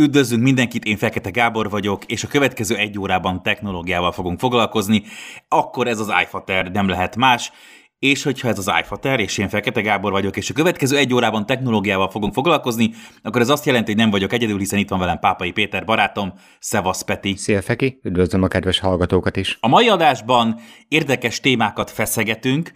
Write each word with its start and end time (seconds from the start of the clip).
Üdvözlünk 0.00 0.42
mindenkit, 0.42 0.84
én 0.84 0.96
Fekete 0.96 1.30
Gábor 1.30 1.70
vagyok, 1.70 2.04
és 2.04 2.24
a 2.24 2.28
következő 2.28 2.76
egy 2.76 2.98
órában 2.98 3.42
technológiával 3.42 4.12
fogunk 4.12 4.38
foglalkozni, 4.38 5.02
akkor 5.48 5.86
ez 5.86 5.98
az 5.98 6.12
iFater 6.22 6.70
nem 6.70 6.88
lehet 6.88 7.16
más, 7.16 7.52
és 7.98 8.22
hogyha 8.22 8.48
ez 8.48 8.58
az 8.58 8.72
iFater, 8.80 9.20
és 9.20 9.38
én 9.38 9.48
Fekete 9.48 9.80
Gábor 9.80 10.12
vagyok, 10.12 10.36
és 10.36 10.50
a 10.50 10.54
következő 10.54 10.96
egy 10.96 11.14
órában 11.14 11.46
technológiával 11.46 12.10
fogunk 12.10 12.32
foglalkozni, 12.32 12.90
akkor 13.22 13.40
ez 13.40 13.48
azt 13.48 13.66
jelenti, 13.66 13.90
hogy 13.90 14.00
nem 14.00 14.10
vagyok 14.10 14.32
egyedül, 14.32 14.58
hiszen 14.58 14.78
itt 14.78 14.88
van 14.88 14.98
velem 14.98 15.18
Pápai 15.18 15.50
Péter 15.50 15.84
barátom, 15.84 16.32
Szevasz 16.58 17.02
Peti. 17.02 17.36
Szia 17.36 17.62
Feki, 17.62 18.00
üdvözlöm 18.02 18.42
a 18.42 18.48
kedves 18.48 18.78
hallgatókat 18.78 19.36
is. 19.36 19.58
A 19.60 19.68
mai 19.68 19.88
adásban 19.88 20.60
érdekes 20.88 21.40
témákat 21.40 21.90
feszegetünk, 21.90 22.72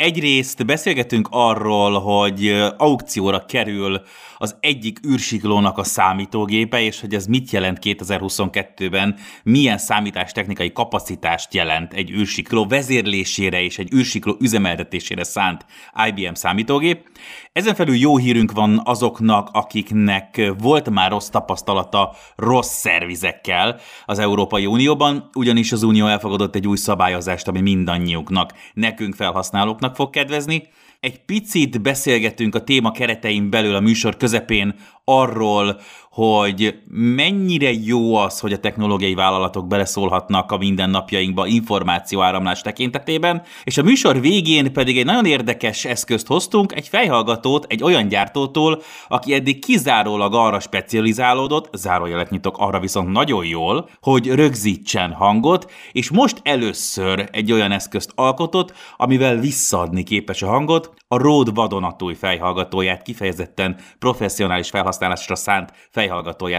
Egyrészt 0.00 0.66
beszélgetünk 0.66 1.28
arról, 1.30 2.00
hogy 2.00 2.62
aukcióra 2.76 3.44
kerül 3.46 4.00
az 4.36 4.56
egyik 4.60 4.98
űrsiklónak 5.06 5.78
a 5.78 5.84
számítógépe, 5.84 6.80
és 6.80 7.00
hogy 7.00 7.14
ez 7.14 7.26
mit 7.26 7.50
jelent 7.50 7.78
2022-ben, 7.82 9.16
milyen 9.42 9.78
számítástechnikai 9.78 10.72
kapacitást 10.72 11.54
jelent 11.54 11.92
egy 11.92 12.10
űrsikló 12.10 12.66
vezérlésére 12.66 13.62
és 13.62 13.78
egy 13.78 13.92
űrsikló 13.94 14.36
üzemeltetésére 14.38 15.24
szánt 15.24 15.66
IBM 16.08 16.32
számítógép. 16.32 17.08
Ezen 17.52 17.74
felül 17.74 17.96
jó 17.96 18.16
hírünk 18.16 18.52
van 18.52 18.80
azoknak, 18.84 19.48
akiknek 19.52 20.52
volt 20.58 20.90
már 20.90 21.10
rossz 21.10 21.28
tapasztalata 21.28 22.14
rossz 22.36 22.78
szervizekkel 22.78 23.80
az 24.04 24.18
Európai 24.18 24.66
Unióban, 24.66 25.30
ugyanis 25.34 25.72
az 25.72 25.82
Unió 25.82 26.06
elfogadott 26.06 26.54
egy 26.54 26.66
új 26.66 26.76
szabályozást, 26.76 27.48
ami 27.48 27.60
mindannyiuknak, 27.60 28.52
nekünk 28.74 29.14
felhasználóknak 29.14 29.89
fog 29.94 30.10
kedvezni. 30.10 30.68
Egy 31.00 31.24
picit 31.24 31.82
beszélgetünk 31.82 32.54
a 32.54 32.64
téma 32.64 32.90
keretein 32.90 33.50
belül 33.50 33.74
a 33.74 33.80
műsor 33.80 34.16
közepén 34.16 34.74
arról, 35.04 35.80
hogy 36.10 36.78
mennyire 36.88 37.72
jó 37.72 38.14
az, 38.14 38.40
hogy 38.40 38.52
a 38.52 38.58
technológiai 38.58 39.14
vállalatok 39.14 39.66
beleszólhatnak 39.66 40.52
a 40.52 40.56
mindennapjainkba 40.56 41.46
információáramlás 41.46 42.60
tekintetében, 42.60 43.42
és 43.64 43.78
a 43.78 43.82
műsor 43.82 44.20
végén 44.20 44.72
pedig 44.72 44.98
egy 44.98 45.04
nagyon 45.04 45.24
érdekes 45.24 45.84
eszközt 45.84 46.26
hoztunk, 46.26 46.74
egy 46.74 46.88
fejhallgatót 46.88 47.66
egy 47.68 47.82
olyan 47.82 48.08
gyártótól, 48.08 48.82
aki 49.08 49.34
eddig 49.34 49.64
kizárólag 49.64 50.34
arra 50.34 50.60
specializálódott, 50.60 51.68
zárójelet 51.72 52.30
nyitok 52.30 52.58
arra 52.58 52.80
viszont 52.80 53.12
nagyon 53.12 53.44
jól, 53.44 53.88
hogy 54.00 54.26
rögzítsen 54.26 55.12
hangot, 55.12 55.70
és 55.92 56.10
most 56.10 56.40
először 56.42 57.28
egy 57.32 57.52
olyan 57.52 57.72
eszközt 57.72 58.12
alkotott, 58.14 58.72
amivel 58.96 59.36
visszaadni 59.36 60.02
képes 60.02 60.42
a 60.42 60.48
hangot, 60.48 60.92
a 61.08 61.18
Rode 61.18 61.50
vadonatúj 61.54 62.14
fejhallgatóját 62.14 63.02
kifejezetten 63.02 63.76
professzionális 63.98 64.70
felhasználásra 64.70 65.34
szánt 65.34 65.72
fejhallgatóját 65.72 66.08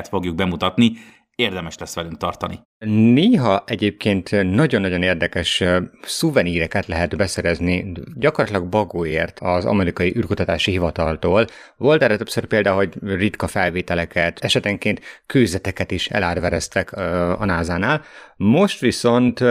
fogjuk 0.09 0.35
bemutatni, 0.35 0.91
érdemes 1.35 1.77
lesz 1.77 1.95
velünk 1.95 2.17
tartani. 2.17 2.59
Néha 3.13 3.63
egyébként 3.67 4.29
nagyon-nagyon 4.43 5.01
érdekes 5.01 5.63
szuveníreket 6.01 6.85
lehet 6.87 7.17
beszerezni, 7.17 7.91
gyakorlatilag 8.15 8.69
bagóért 8.69 9.39
az 9.39 9.65
amerikai 9.65 10.13
űrkutatási 10.17 10.71
hivataltól. 10.71 11.45
Volt 11.77 12.01
erre 12.01 12.17
többször 12.17 12.45
példa, 12.45 12.73
hogy 12.73 12.93
ritka 13.01 13.47
felvételeket, 13.47 14.39
esetenként 14.39 15.01
kőzeteket 15.25 15.91
is 15.91 16.09
elárvereztek 16.09 16.91
a 17.37 17.45
NASA-nál. 17.45 18.01
Most 18.35 18.79
viszont 18.79 19.41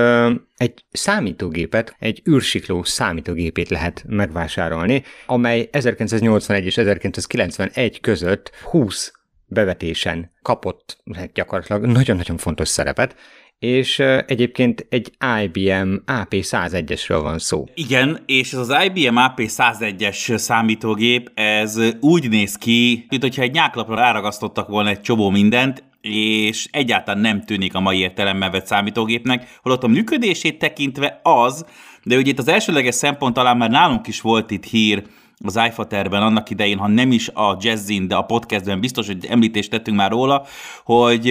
egy 0.57 0.85
számítógépet, 0.91 1.97
egy 1.99 2.23
űrsikló 2.29 2.83
számítógépét 2.83 3.69
lehet 3.69 4.05
megvásárolni, 4.07 5.03
amely 5.27 5.69
1981 5.73 6.65
és 6.67 6.77
1991 6.77 8.01
között 8.01 8.51
20 8.63 9.13
bevetésen 9.51 10.31
kapott 10.43 11.03
hát 11.17 11.33
gyakorlatilag 11.33 11.85
nagyon-nagyon 11.85 12.37
fontos 12.37 12.69
szerepet, 12.69 13.17
és 13.59 13.99
egyébként 14.27 14.87
egy 14.89 15.13
IBM 15.43 15.95
AP101-esről 16.07 17.19
van 17.23 17.39
szó. 17.39 17.65
Igen, 17.75 18.23
és 18.27 18.53
ez 18.53 18.59
az 18.59 18.77
IBM 18.85 19.17
AP101-es 19.17 20.37
számítógép, 20.37 21.31
ez 21.35 21.79
úgy 22.01 22.29
néz 22.29 22.57
ki, 22.57 23.07
mint 23.09 23.23
hogyha 23.23 23.43
egy 23.43 23.53
nyáklapra 23.53 23.95
ráragasztottak 23.95 24.69
volna 24.69 24.89
egy 24.89 25.01
csomó 25.01 25.31
mindent, 25.31 25.85
és 26.01 26.69
egyáltalán 26.71 27.21
nem 27.21 27.45
tűnik 27.45 27.75
a 27.75 27.81
mai 27.81 27.99
értelemben 27.99 28.51
vett 28.51 28.67
számítógépnek, 28.67 29.59
holott 29.63 29.83
a 29.83 29.89
működését 29.89 30.59
tekintve 30.59 31.21
az, 31.23 31.65
de 32.05 32.17
ugye 32.17 32.31
itt 32.31 32.39
az 32.39 32.49
elsőleges 32.49 32.95
szempont 32.95 33.35
talán 33.35 33.57
már 33.57 33.71
nálunk 33.71 34.07
is 34.07 34.21
volt 34.21 34.51
itt 34.51 34.65
hír, 34.65 35.03
az 35.45 35.61
iFaterben 35.69 36.23
annak 36.23 36.51
idején, 36.51 36.79
ha 36.79 36.89
nem 36.89 37.13
is 37.13 37.29
a 37.29 37.57
Jazzin, 37.61 38.09
de 38.09 38.17
a 38.17 38.23
podcastben 38.23 38.81
biztos, 38.81 39.07
hogy 39.07 39.27
említést 39.27 39.71
tettünk 39.71 39.97
már 39.97 40.11
róla, 40.11 40.47
hogy 40.85 41.29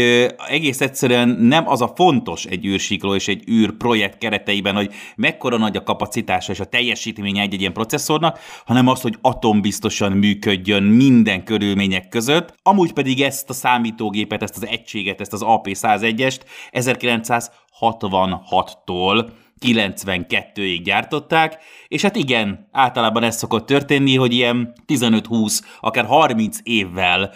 egész 0.48 0.82
egyszerűen 0.82 1.30
nem 1.30 1.68
az 1.68 1.82
a 1.82 1.92
fontos 1.96 2.46
egy 2.46 2.66
űrsikló 2.66 3.16
és 3.16 3.28
egy 3.28 3.50
űr 3.50 3.78
projekt 3.78 4.18
kereteiben, 4.18 4.76
hogy 4.76 4.94
mekkora 5.16 5.58
nagy 5.58 5.76
a 5.76 5.84
kapacitása 5.84 6.52
és 6.52 6.60
a 6.60 6.66
teljesítménye 6.66 7.42
egy, 7.42 7.54
egy 7.54 7.60
ilyen 7.60 7.74
processzornak, 7.74 8.40
hanem 8.66 8.88
az, 8.88 9.02
hogy 9.02 9.18
atombiztosan 9.22 10.12
működjön 10.12 10.84
minden 10.84 11.44
körülmények 11.44 12.10
között. 12.10 12.56
Amúgy 12.64 12.94
pedig 12.94 13.22
ezt 13.22 13.50
a 13.50 13.54
számítógépet, 13.54 14.44
ezt 14.44 14.56
az 14.56 14.68
egységet, 14.68 15.22
ezt 15.22 15.34
az 15.34 15.44
AP101-est 15.46 16.40
1966-tól 16.72 19.30
92-ig 19.62 20.82
gyártották, 20.84 21.58
és 21.88 22.02
hát 22.02 22.16
igen, 22.16 22.68
általában 22.72 23.24
ez 23.24 23.38
szokott 23.38 23.66
történni, 23.66 24.16
hogy 24.16 24.34
ilyen 24.34 24.74
15-20, 24.88 25.60
akár 25.80 26.06
30 26.06 26.58
évvel 26.64 27.32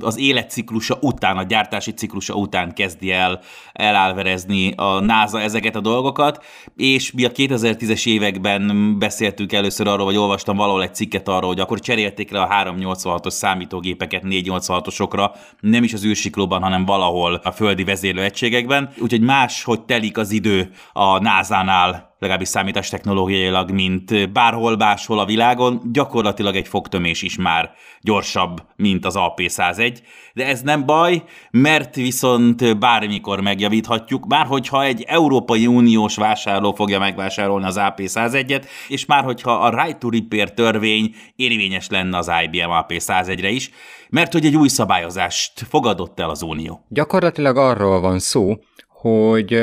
az 0.00 0.18
életciklusa 0.18 0.98
után, 1.00 1.36
a 1.36 1.42
gyártási 1.42 1.92
ciklusa 1.92 2.34
után 2.34 2.74
kezdi 2.74 3.12
el 3.12 3.40
elálverezni 3.72 4.72
a 4.76 5.00
NASA 5.00 5.40
ezeket 5.40 5.76
a 5.76 5.80
dolgokat, 5.80 6.44
és 6.76 7.12
mi 7.12 7.24
a 7.24 7.30
2010-es 7.30 8.06
években 8.06 8.94
beszéltünk 8.98 9.52
először 9.52 9.86
arról, 9.86 10.04
vagy 10.04 10.16
olvastam 10.16 10.56
valahol 10.56 10.82
egy 10.82 10.94
cikket 10.94 11.28
arról, 11.28 11.48
hogy 11.48 11.60
akkor 11.60 11.80
cserélték 11.80 12.30
le 12.30 12.40
a 12.40 12.48
386-os 12.48 13.30
számítógépeket 13.30 14.22
486-osokra, 14.26 15.30
nem 15.60 15.82
is 15.82 15.92
az 15.92 16.04
űrsiklóban, 16.04 16.62
hanem 16.62 16.84
valahol 16.84 17.40
a 17.44 17.50
földi 17.50 17.84
vezérlőegységekben, 17.84 18.90
úgyhogy 18.98 19.20
más, 19.20 19.64
hogy 19.64 19.80
telik 19.80 20.18
az 20.18 20.30
idő 20.30 20.70
a 20.92 21.18
NASA 21.18 21.61
NASA-nál 21.62 22.10
legalábbis 22.18 22.48
számítás 22.48 22.88
technológiailag, 22.88 23.70
mint 23.70 24.32
bárhol 24.32 24.76
máshol 24.76 25.18
a 25.18 25.24
világon, 25.24 25.80
gyakorlatilag 25.92 26.56
egy 26.56 26.68
fogtömés 26.68 27.22
is 27.22 27.36
már 27.36 27.70
gyorsabb, 28.00 28.62
mint 28.76 29.04
az 29.04 29.14
AP101, 29.18 29.98
de 30.34 30.46
ez 30.46 30.60
nem 30.60 30.86
baj, 30.86 31.22
mert 31.50 31.94
viszont 31.94 32.78
bármikor 32.78 33.40
megjavíthatjuk, 33.40 34.26
már 34.26 34.46
hogyha 34.46 34.84
egy 34.84 35.04
Európai 35.06 35.66
Uniós 35.66 36.16
vásárló 36.16 36.72
fogja 36.72 36.98
megvásárolni 36.98 37.66
az 37.66 37.76
AP101-et, 37.78 38.64
és 38.88 39.06
már 39.06 39.24
hogyha 39.24 39.52
a 39.52 39.82
Right 39.82 39.98
to 39.98 40.10
Repair 40.10 40.54
törvény 40.54 41.14
érvényes 41.36 41.88
lenne 41.88 42.18
az 42.18 42.30
IBM 42.44 42.70
AP101-re 42.70 43.48
is, 43.48 43.70
mert 44.10 44.32
hogy 44.32 44.44
egy 44.44 44.56
új 44.56 44.68
szabályozást 44.68 45.66
fogadott 45.68 46.20
el 46.20 46.30
az 46.30 46.42
Unió. 46.42 46.84
Gyakorlatilag 46.88 47.56
arról 47.56 48.00
van 48.00 48.18
szó, 48.18 48.54
hogy 48.88 49.54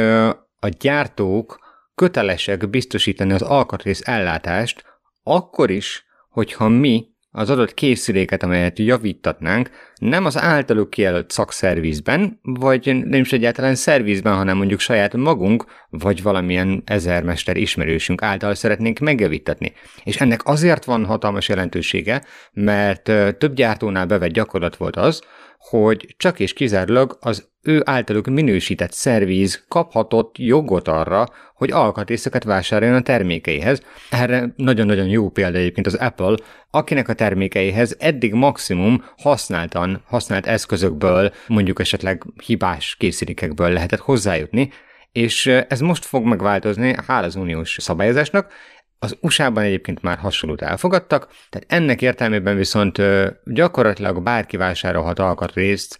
a 0.59 0.67
gyártók 0.79 1.67
kötelesek 1.99 2.69
biztosítani 2.69 3.33
az 3.33 3.41
alkatrész 3.41 4.01
ellátást, 4.03 4.83
akkor 5.23 5.69
is, 5.69 6.05
hogyha 6.29 6.67
mi 6.67 7.07
az 7.31 7.49
adott 7.49 7.73
készüléket, 7.73 8.43
amelyet 8.43 8.79
javítatnánk, 8.79 9.69
nem 9.95 10.25
az 10.25 10.37
általuk 10.37 10.89
kijelölt 10.89 11.31
szakszervizben, 11.31 12.39
vagy 12.41 13.05
nem 13.05 13.19
is 13.19 13.33
egyáltalán 13.33 13.75
szervizben, 13.75 14.35
hanem 14.35 14.57
mondjuk 14.57 14.79
saját 14.79 15.15
magunk, 15.15 15.65
vagy 15.89 16.21
valamilyen 16.21 16.81
ezermester 16.85 17.57
ismerősünk 17.57 18.21
által 18.21 18.55
szeretnénk 18.55 18.99
megjavítatni. 18.99 19.73
És 20.03 20.17
ennek 20.17 20.45
azért 20.45 20.85
van 20.85 21.05
hatalmas 21.05 21.49
jelentősége, 21.49 22.23
mert 22.53 23.03
több 23.37 23.53
gyártónál 23.53 24.05
bevett 24.05 24.31
gyakorlat 24.31 24.75
volt 24.75 24.95
az, 24.95 25.21
hogy 25.59 26.15
csak 26.17 26.39
és 26.39 26.53
kizárólag 26.53 27.17
az 27.21 27.47
ő 27.61 27.81
általuk 27.85 28.27
minősített 28.27 28.91
szerviz 28.91 29.65
kaphatott 29.67 30.37
jogot 30.37 30.87
arra, 30.87 31.25
hogy 31.55 31.71
alkatrészeket 31.71 32.43
vásároljon 32.43 32.95
a 32.97 33.01
termékeihez. 33.01 33.81
Erre 34.09 34.53
nagyon-nagyon 34.55 35.07
jó 35.07 35.29
példa 35.29 35.57
egyébként 35.57 35.87
az 35.87 35.93
Apple, 35.93 36.35
akinek 36.71 37.07
a 37.09 37.13
termékeihez 37.13 37.95
eddig 37.99 38.33
maximum 38.33 39.05
használtan, 39.17 40.03
használt 40.05 40.45
eszközökből, 40.45 41.31
mondjuk 41.47 41.79
esetleg 41.79 42.23
hibás 42.45 42.95
készülékekből 42.95 43.69
lehetett 43.69 43.99
hozzájutni, 43.99 44.69
és 45.11 45.45
ez 45.45 45.79
most 45.79 46.05
fog 46.05 46.25
megváltozni, 46.25 46.95
hála 47.07 47.25
az 47.25 47.35
uniós 47.35 47.77
szabályozásnak, 47.79 48.51
az 48.99 49.17
USA-ban 49.21 49.63
egyébként 49.63 50.01
már 50.01 50.17
hasonlót 50.17 50.61
elfogadtak, 50.61 51.27
tehát 51.49 51.81
ennek 51.83 52.01
értelmében 52.01 52.55
viszont 52.55 53.01
gyakorlatilag 53.45 54.23
bárki 54.23 54.57
vásárolhat 54.57 55.19
alkatrészt 55.19 55.99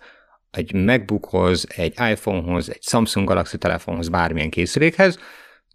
egy 0.52 0.74
MacBookhoz, 0.74 1.68
egy 1.76 1.94
iPhonehoz, 2.12 2.70
egy 2.70 2.84
Samsung 2.84 3.28
Galaxy 3.28 3.58
telefonhoz, 3.58 4.10
bármilyen 4.10 4.50
készülékhez, 4.50 5.20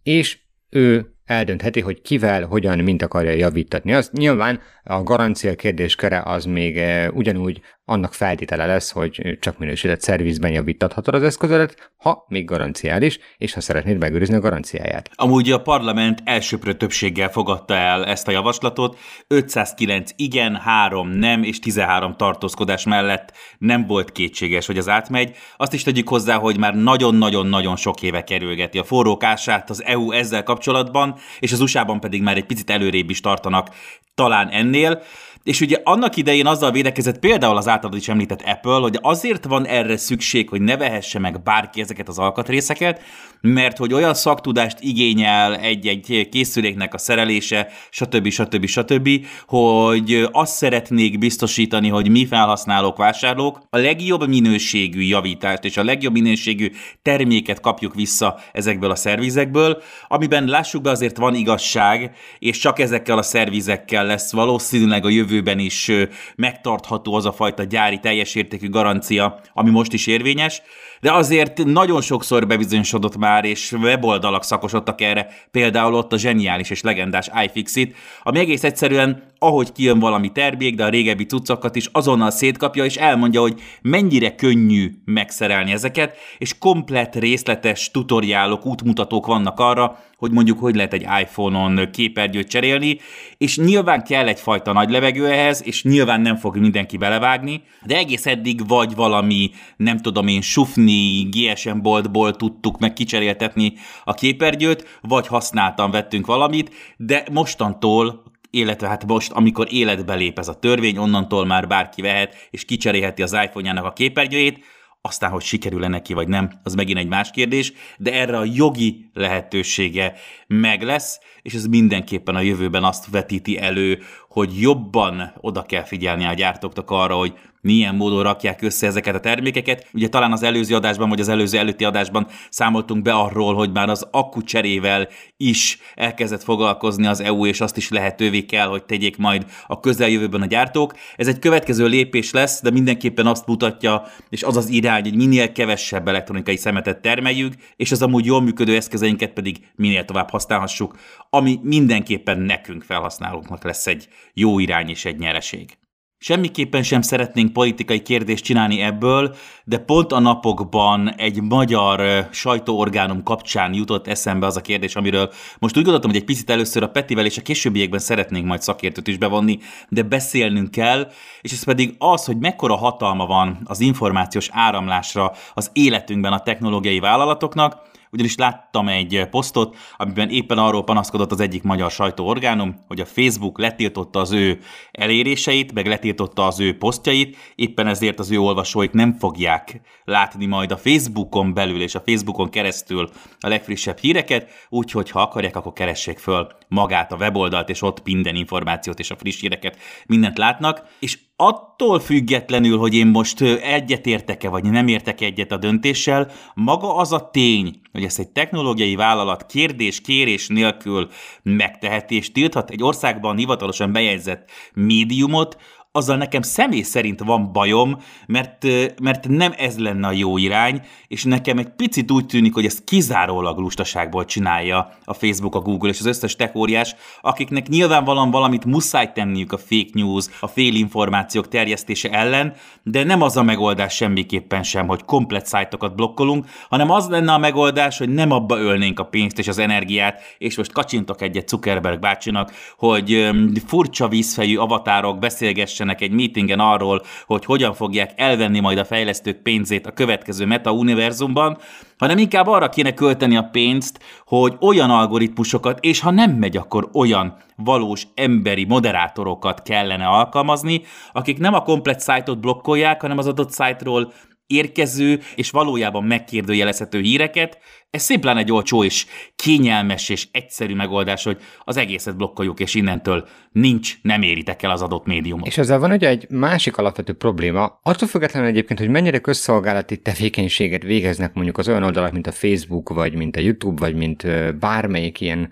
és 0.02 0.38
ő 0.70 1.14
eldöntheti, 1.24 1.80
hogy 1.80 2.02
kivel, 2.02 2.44
hogyan, 2.44 2.78
mint 2.78 3.02
akarja 3.02 3.30
javítatni. 3.30 3.94
Az 3.94 4.10
nyilván 4.12 4.60
a 4.82 5.02
garancia 5.02 5.54
kérdéskere 5.54 6.22
az 6.24 6.44
még 6.44 6.80
ugyanúgy 7.12 7.60
annak 7.84 8.14
feltétele 8.14 8.66
lesz, 8.66 8.90
hogy 8.90 9.38
csak 9.40 9.58
minősített 9.58 10.00
szervizben 10.00 10.52
javítathatod 10.52 11.14
az 11.14 11.22
eszközödet, 11.22 11.92
ha 11.96 12.24
még 12.28 12.44
garanciális, 12.44 13.18
és 13.38 13.52
ha 13.52 13.60
szeretnéd 13.60 13.98
megőrizni 13.98 14.34
a 14.34 14.40
garanciáját. 14.40 15.10
Amúgy 15.14 15.50
a 15.50 15.62
parlament 15.62 16.22
elsőprő 16.24 16.72
többséggel 16.72 17.28
fogadta 17.30 17.74
el 17.74 18.06
ezt 18.06 18.28
a 18.28 18.30
javaslatot, 18.30 18.98
509 19.26 20.10
igen, 20.16 20.56
3 20.56 21.08
nem 21.08 21.42
és 21.42 21.58
13 21.58 22.16
tartózkodás 22.16 22.84
mellett 22.84 23.32
nem 23.58 23.86
volt 23.86 24.12
kétséges, 24.12 24.66
hogy 24.66 24.78
az 24.78 24.88
átmegy. 24.88 25.36
Azt 25.56 25.72
is 25.72 25.82
tegyük 25.82 26.08
hozzá, 26.08 26.36
hogy 26.36 26.58
már 26.58 26.74
nagyon-nagyon-nagyon 26.74 27.76
sok 27.76 28.02
éve 28.02 28.24
kerülgeti 28.24 28.78
a 28.78 28.84
forrókását 28.84 29.70
az 29.70 29.84
EU 29.84 30.10
ezzel 30.10 30.42
kapcsolatban, 30.42 31.18
és 31.38 31.52
az 31.52 31.60
USA-ban 31.60 32.00
pedig 32.00 32.22
már 32.22 32.36
egy 32.36 32.46
picit 32.46 32.70
előrébb 32.70 33.10
is 33.10 33.20
tartanak 33.20 33.68
talán 34.14 34.48
ennél. 34.48 35.02
És 35.44 35.60
ugye 35.60 35.80
annak 35.84 36.16
idején 36.16 36.46
azzal 36.46 36.70
védekezett 36.70 37.18
például 37.18 37.56
az 37.56 37.68
általad 37.68 37.96
is 37.96 38.08
említett 38.08 38.42
Apple, 38.42 38.78
hogy 38.78 38.98
azért 39.00 39.44
van 39.44 39.66
erre 39.66 39.96
szükség, 39.96 40.48
hogy 40.48 40.60
ne 40.60 40.76
vehesse 40.76 41.18
meg 41.18 41.42
bárki 41.42 41.80
ezeket 41.80 42.08
az 42.08 42.18
alkatrészeket, 42.18 43.02
mert 43.40 43.76
hogy 43.76 43.92
olyan 43.92 44.14
szaktudást 44.14 44.76
igényel 44.80 45.56
egy-egy 45.56 46.28
készüléknek 46.30 46.94
a 46.94 46.98
szerelése, 46.98 47.68
stb. 47.90 48.28
stb. 48.28 48.66
stb., 48.66 49.08
hogy 49.46 50.28
azt 50.32 50.54
szeretnék 50.54 51.18
biztosítani, 51.18 51.88
hogy 51.88 52.08
mi 52.08 52.26
felhasználók, 52.26 52.96
vásárlók 52.96 53.60
a 53.70 53.78
legjobb 53.78 54.28
minőségű 54.28 55.00
javítást 55.00 55.64
és 55.64 55.76
a 55.76 55.84
legjobb 55.84 56.12
minőségű 56.12 56.70
terméket 57.02 57.60
kapjuk 57.60 57.94
vissza 57.94 58.38
ezekből 58.52 58.90
a 58.90 58.96
szervizekből, 58.96 59.82
amiben 60.08 60.44
lássuk 60.44 60.82
be 60.82 60.90
azért 60.90 61.16
van 61.16 61.34
igazság, 61.34 62.16
és 62.38 62.58
csak 62.58 62.78
ezekkel 62.78 63.18
a 63.18 63.22
szervizekkel 63.22 64.06
lesz 64.06 64.32
valószínűleg 64.32 65.04
a 65.04 65.08
jövőben 65.34 65.58
is 65.58 65.90
megtartható 66.36 67.14
az 67.14 67.26
a 67.26 67.32
fajta 67.32 67.64
gyári 67.64 67.98
teljes 67.98 68.34
értékű 68.34 68.68
garancia, 68.68 69.40
ami 69.52 69.70
most 69.70 69.92
is 69.92 70.06
érvényes, 70.06 70.62
de 71.04 71.12
azért 71.12 71.64
nagyon 71.64 72.00
sokszor 72.00 72.46
bebizonyosodott 72.46 73.16
már, 73.16 73.44
és 73.44 73.72
weboldalak 73.72 74.44
szakosodtak 74.44 75.00
erre, 75.00 75.28
például 75.50 75.94
ott 75.94 76.12
a 76.12 76.18
zseniális 76.18 76.70
és 76.70 76.82
legendás 76.82 77.30
iFixit, 77.44 77.96
ami 78.22 78.38
egész 78.38 78.64
egyszerűen, 78.64 79.22
ahogy 79.38 79.72
kijön 79.72 79.98
valami 79.98 80.32
termék, 80.32 80.74
de 80.74 80.84
a 80.84 80.88
régebbi 80.88 81.26
cuccokat 81.26 81.76
is 81.76 81.88
azonnal 81.92 82.30
szétkapja, 82.30 82.84
és 82.84 82.96
elmondja, 82.96 83.40
hogy 83.40 83.60
mennyire 83.82 84.34
könnyű 84.34 84.90
megszerelni 85.04 85.72
ezeket, 85.72 86.16
és 86.38 86.58
komplet 86.58 87.16
részletes 87.16 87.90
tutoriálok, 87.90 88.66
útmutatók 88.66 89.26
vannak 89.26 89.58
arra, 89.60 89.98
hogy 90.16 90.30
mondjuk 90.30 90.58
hogy 90.58 90.74
lehet 90.74 90.92
egy 90.92 91.06
iPhone-on 91.20 91.90
képernyőt 91.92 92.48
cserélni, 92.48 92.98
és 93.38 93.58
nyilván 93.58 94.04
kell 94.04 94.26
egyfajta 94.26 94.72
nagy 94.72 94.90
levegő 94.90 95.26
ehhez, 95.26 95.62
és 95.64 95.82
nyilván 95.82 96.20
nem 96.20 96.36
fog 96.36 96.56
mindenki 96.56 96.96
belevágni, 96.96 97.62
de 97.86 97.96
egész 97.96 98.26
eddig 98.26 98.66
vagy 98.68 98.94
valami, 98.94 99.50
nem 99.76 99.98
tudom 99.98 100.26
én, 100.26 100.40
sufni 100.40 100.93
GSM 101.30 101.78
boltból 101.78 102.36
tudtuk 102.36 102.78
meg 102.78 102.92
kicseréltetni 102.92 103.72
a 104.04 104.14
képernyőt, 104.14 104.98
vagy 105.00 105.26
használtan 105.26 105.90
vettünk 105.90 106.26
valamit, 106.26 106.74
de 106.96 107.24
mostantól 107.32 108.22
illetve 108.50 108.88
hát 108.88 109.06
most, 109.06 109.32
amikor 109.32 109.66
életbe 109.70 110.14
lép 110.14 110.38
ez 110.38 110.48
a 110.48 110.58
törvény, 110.58 110.98
onnantól 110.98 111.46
már 111.46 111.66
bárki 111.66 112.02
vehet, 112.02 112.48
és 112.50 112.64
kicserélheti 112.64 113.22
az 113.22 113.32
iPhone-jának 113.32 113.84
a 113.84 113.92
képernyőjét, 113.92 114.64
aztán, 115.06 115.30
hogy 115.30 115.42
sikerül-e 115.42 115.88
neki, 115.88 116.12
vagy 116.12 116.28
nem, 116.28 116.50
az 116.62 116.74
megint 116.74 116.98
egy 116.98 117.08
más 117.08 117.30
kérdés, 117.30 117.72
de 117.98 118.12
erre 118.12 118.38
a 118.38 118.44
jogi 118.44 119.10
lehetősége 119.12 120.14
meg 120.46 120.82
lesz, 120.82 121.20
és 121.42 121.54
ez 121.54 121.66
mindenképpen 121.66 122.34
a 122.34 122.40
jövőben 122.40 122.84
azt 122.84 123.10
vetíti 123.10 123.58
elő, 123.58 124.02
hogy 124.34 124.60
jobban 124.60 125.32
oda 125.40 125.62
kell 125.62 125.82
figyelni 125.82 126.24
a 126.24 126.32
gyártóknak 126.34 126.90
arra, 126.90 127.14
hogy 127.14 127.34
milyen 127.60 127.94
módon 127.94 128.22
rakják 128.22 128.62
össze 128.62 128.86
ezeket 128.86 129.14
a 129.14 129.20
termékeket. 129.20 129.86
Ugye 129.92 130.08
talán 130.08 130.32
az 130.32 130.42
előző 130.42 130.74
adásban, 130.74 131.08
vagy 131.08 131.20
az 131.20 131.28
előző 131.28 131.58
előtti 131.58 131.84
adásban 131.84 132.26
számoltunk 132.50 133.02
be 133.02 133.12
arról, 133.12 133.54
hogy 133.54 133.72
már 133.72 133.88
az 133.88 134.06
akku 134.10 134.42
cserével 134.42 135.08
is 135.36 135.78
elkezdett 135.94 136.42
foglalkozni 136.42 137.06
az 137.06 137.20
EU, 137.20 137.46
és 137.46 137.60
azt 137.60 137.76
is 137.76 137.88
lehetővé 137.88 138.44
kell, 138.44 138.66
hogy 138.66 138.84
tegyék 138.84 139.16
majd 139.16 139.46
a 139.66 139.80
közeljövőben 139.80 140.42
a 140.42 140.46
gyártók. 140.46 140.94
Ez 141.16 141.26
egy 141.26 141.38
következő 141.38 141.86
lépés 141.86 142.30
lesz, 142.30 142.62
de 142.62 142.70
mindenképpen 142.70 143.26
azt 143.26 143.46
mutatja, 143.46 144.02
és 144.28 144.42
az 144.42 144.56
az 144.56 144.68
irány, 144.68 145.02
hogy 145.02 145.16
minél 145.16 145.52
kevesebb 145.52 146.08
elektronikai 146.08 146.56
szemetet 146.56 147.00
termeljük, 147.00 147.54
és 147.76 147.92
az 147.92 148.02
amúgy 148.02 148.24
jól 148.24 148.42
működő 148.42 148.76
eszközeinket 148.76 149.32
pedig 149.32 149.58
minél 149.76 150.04
tovább 150.04 150.30
használhassuk, 150.30 150.96
ami 151.30 151.58
mindenképpen 151.62 152.38
nekünk 152.38 152.82
felhasználóknak 152.82 153.64
lesz 153.64 153.86
egy 153.86 154.08
jó 154.32 154.58
irány 154.58 154.88
és 154.88 155.04
egy 155.04 155.18
nyereség. 155.18 155.78
Semmiképpen 156.24 156.82
sem 156.82 157.02
szeretnénk 157.02 157.52
politikai 157.52 158.02
kérdést 158.02 158.44
csinálni 158.44 158.80
ebből, 158.80 159.34
de 159.64 159.78
pont 159.78 160.12
a 160.12 160.18
napokban 160.18 161.14
egy 161.14 161.42
magyar 161.42 162.28
sajtóorgánum 162.32 163.22
kapcsán 163.22 163.74
jutott 163.74 164.06
eszembe 164.06 164.46
az 164.46 164.56
a 164.56 164.60
kérdés, 164.60 164.96
amiről 164.96 165.32
most 165.58 165.76
úgy 165.76 165.82
gondoltam, 165.82 166.10
hogy 166.10 166.18
egy 166.18 166.26
picit 166.26 166.50
először 166.50 166.82
a 166.82 166.88
Petivel 166.88 167.24
és 167.24 167.38
a 167.38 167.42
későbbiekben 167.42 167.98
szeretnénk 167.98 168.46
majd 168.46 168.62
szakértőt 168.62 169.08
is 169.08 169.18
bevonni, 169.18 169.58
de 169.88 170.02
beszélnünk 170.02 170.70
kell, 170.70 171.10
és 171.40 171.52
ez 171.52 171.64
pedig 171.64 171.94
az, 171.98 172.24
hogy 172.24 172.38
mekkora 172.38 172.76
hatalma 172.76 173.26
van 173.26 173.58
az 173.64 173.80
információs 173.80 174.48
áramlásra 174.52 175.32
az 175.54 175.70
életünkben 175.72 176.32
a 176.32 176.40
technológiai 176.40 177.00
vállalatoknak, 177.00 177.92
ugyanis 178.14 178.36
láttam 178.36 178.88
egy 178.88 179.26
posztot, 179.30 179.76
amiben 179.96 180.28
éppen 180.28 180.58
arról 180.58 180.84
panaszkodott 180.84 181.32
az 181.32 181.40
egyik 181.40 181.62
magyar 181.62 181.90
sajtóorgánum, 181.90 182.84
hogy 182.86 183.00
a 183.00 183.04
Facebook 183.04 183.58
letiltotta 183.58 184.20
az 184.20 184.32
ő 184.32 184.60
eléréseit, 184.92 185.72
meg 185.72 185.86
letiltotta 185.86 186.46
az 186.46 186.60
ő 186.60 186.76
posztjait, 186.76 187.36
éppen 187.54 187.86
ezért 187.86 188.18
az 188.18 188.30
ő 188.30 188.38
olvasóik 188.38 188.92
nem 188.92 189.12
fogják 189.12 189.80
látni 190.04 190.46
majd 190.46 190.70
a 190.70 190.76
Facebookon 190.76 191.54
belül 191.54 191.80
és 191.82 191.94
a 191.94 192.02
Facebookon 192.06 192.50
keresztül 192.50 193.10
a 193.38 193.48
legfrissebb 193.48 193.98
híreket, 193.98 194.50
úgyhogy 194.68 195.10
ha 195.10 195.20
akarják, 195.20 195.56
akkor 195.56 195.72
keressék 195.72 196.18
föl 196.18 196.48
magát 196.68 197.12
a 197.12 197.16
weboldalt, 197.16 197.68
és 197.68 197.82
ott 197.82 198.04
minden 198.04 198.34
információt 198.34 198.98
és 198.98 199.10
a 199.10 199.16
friss 199.16 199.40
híreket 199.40 199.78
mindent 200.06 200.38
látnak, 200.38 200.82
és 200.98 201.18
attól 201.36 202.00
függetlenül, 202.00 202.78
hogy 202.78 202.94
én 202.94 203.06
most 203.06 203.40
egyetértek-e, 203.62 204.48
vagy 204.48 204.64
nem 204.64 204.88
értek 204.88 205.20
egyet 205.20 205.52
a 205.52 205.56
döntéssel, 205.56 206.30
maga 206.54 206.96
az 206.96 207.12
a 207.12 207.30
tény, 207.30 207.80
hogy 207.92 208.04
ezt 208.04 208.18
egy 208.18 208.28
technológiai 208.28 208.94
vállalat 208.94 209.46
kérdés-kérés 209.46 210.48
nélkül 210.48 211.08
megteheti 211.42 212.16
és 212.16 212.32
tilthat 212.32 212.70
egy 212.70 212.82
országban 212.82 213.36
hivatalosan 213.36 213.92
bejegyzett 213.92 214.50
médiumot, 214.74 215.56
azzal 215.96 216.16
nekem 216.16 216.42
személy 216.42 216.82
szerint 216.82 217.20
van 217.20 217.52
bajom, 217.52 217.98
mert, 218.26 218.66
mert 219.02 219.28
nem 219.28 219.52
ez 219.56 219.78
lenne 219.78 220.06
a 220.06 220.12
jó 220.12 220.36
irány, 220.36 220.82
és 221.08 221.24
nekem 221.24 221.58
egy 221.58 221.68
picit 221.68 222.10
úgy 222.10 222.26
tűnik, 222.26 222.54
hogy 222.54 222.64
ezt 222.64 222.84
kizárólag 222.84 223.58
lustaságból 223.58 224.24
csinálja 224.24 224.90
a 225.04 225.14
Facebook, 225.14 225.54
a 225.54 225.60
Google 225.60 225.90
és 225.90 225.98
az 225.98 226.06
összes 226.06 226.36
tech 226.36 226.56
óriás, 226.56 226.94
akiknek 227.20 227.68
nyilvánvalóan 227.68 228.30
valamit 228.30 228.64
muszáj 228.64 229.12
tenniük 229.12 229.52
a 229.52 229.58
fake 229.58 229.90
news, 229.92 230.26
a 230.40 230.46
félinformációk 230.46 231.48
terjesztése 231.48 232.10
ellen, 232.10 232.54
de 232.82 233.04
nem 233.04 233.22
az 233.22 233.36
a 233.36 233.42
megoldás 233.42 233.94
semmiképpen 233.94 234.62
sem, 234.62 234.86
hogy 234.86 235.04
komplet 235.04 235.46
szájtokat 235.46 235.94
blokkolunk, 235.94 236.46
hanem 236.68 236.90
az 236.90 237.08
lenne 237.08 237.32
a 237.32 237.38
megoldás, 237.38 237.98
hogy 237.98 238.08
nem 238.08 238.30
abba 238.30 238.58
ölnénk 238.58 239.00
a 239.00 239.04
pénzt 239.04 239.38
és 239.38 239.48
az 239.48 239.58
energiát, 239.58 240.20
és 240.38 240.56
most 240.56 240.72
kacsintok 240.72 241.22
egyet 241.22 241.48
Zuckerberg 241.48 242.00
bácsinak, 242.00 242.52
hogy 242.76 243.30
furcsa 243.66 244.08
vízfejű 244.08 244.56
avatárok 244.56 245.18
beszélgessenek 245.18 245.82
döntsenek 245.84 246.00
egy 246.00 246.10
meetingen 246.10 246.60
arról, 246.60 247.02
hogy 247.26 247.44
hogyan 247.44 247.74
fogják 247.74 248.12
elvenni 248.16 248.60
majd 248.60 248.78
a 248.78 248.84
fejlesztők 248.84 249.42
pénzét 249.42 249.86
a 249.86 249.92
következő 249.92 250.46
meta-univerzumban, 250.46 251.58
hanem 251.98 252.18
inkább 252.18 252.46
arra 252.46 252.68
kéne 252.68 252.94
költeni 252.94 253.36
a 253.36 253.48
pénzt, 253.52 253.98
hogy 254.26 254.56
olyan 254.60 254.90
algoritmusokat, 254.90 255.78
és 255.80 256.00
ha 256.00 256.10
nem 256.10 256.30
megy, 256.30 256.56
akkor 256.56 256.88
olyan 256.92 257.36
valós 257.56 258.06
emberi 258.14 258.64
moderátorokat 258.64 259.62
kellene 259.62 260.06
alkalmazni, 260.06 260.82
akik 261.12 261.38
nem 261.38 261.54
a 261.54 261.62
komplet 261.62 262.00
szájtot 262.00 262.40
blokkolják, 262.40 263.00
hanem 263.00 263.18
az 263.18 263.26
adott 263.26 263.50
szájtról 263.50 264.12
érkező 264.46 265.20
és 265.34 265.50
valójában 265.50 266.04
megkérdőjelezhető 266.04 267.00
híreket, 267.00 267.58
ez 267.94 268.02
szimplán 268.02 268.36
egy 268.36 268.52
olcsó 268.52 268.84
és 268.84 269.06
kényelmes 269.36 270.08
és 270.08 270.28
egyszerű 270.32 270.74
megoldás, 270.74 271.24
hogy 271.24 271.38
az 271.64 271.76
egészet 271.76 272.16
blokkoljuk, 272.16 272.60
és 272.60 272.74
innentől 272.74 273.28
nincs, 273.52 273.94
nem 274.02 274.22
éritek 274.22 274.62
el 274.62 274.70
az 274.70 274.82
adott 274.82 275.06
médiumot. 275.06 275.46
És 275.46 275.58
ezzel 275.58 275.78
van 275.78 275.90
ugye 275.90 276.08
egy 276.08 276.26
másik 276.30 276.76
alapvető 276.76 277.12
probléma, 277.12 277.78
attól 277.82 278.08
függetlenül 278.08 278.48
egyébként, 278.48 278.78
hogy 278.78 278.88
mennyire 278.88 279.18
közszolgálati 279.18 279.96
tevékenységet 279.96 280.82
végeznek 280.82 281.34
mondjuk 281.34 281.58
az 281.58 281.68
olyan 281.68 281.82
oldalak, 281.82 282.12
mint 282.12 282.26
a 282.26 282.32
Facebook, 282.32 282.88
vagy 282.88 283.14
mint 283.14 283.36
a 283.36 283.40
YouTube, 283.40 283.80
vagy 283.80 283.94
mint 283.94 284.26
bármelyik 284.58 285.20
ilyen, 285.20 285.50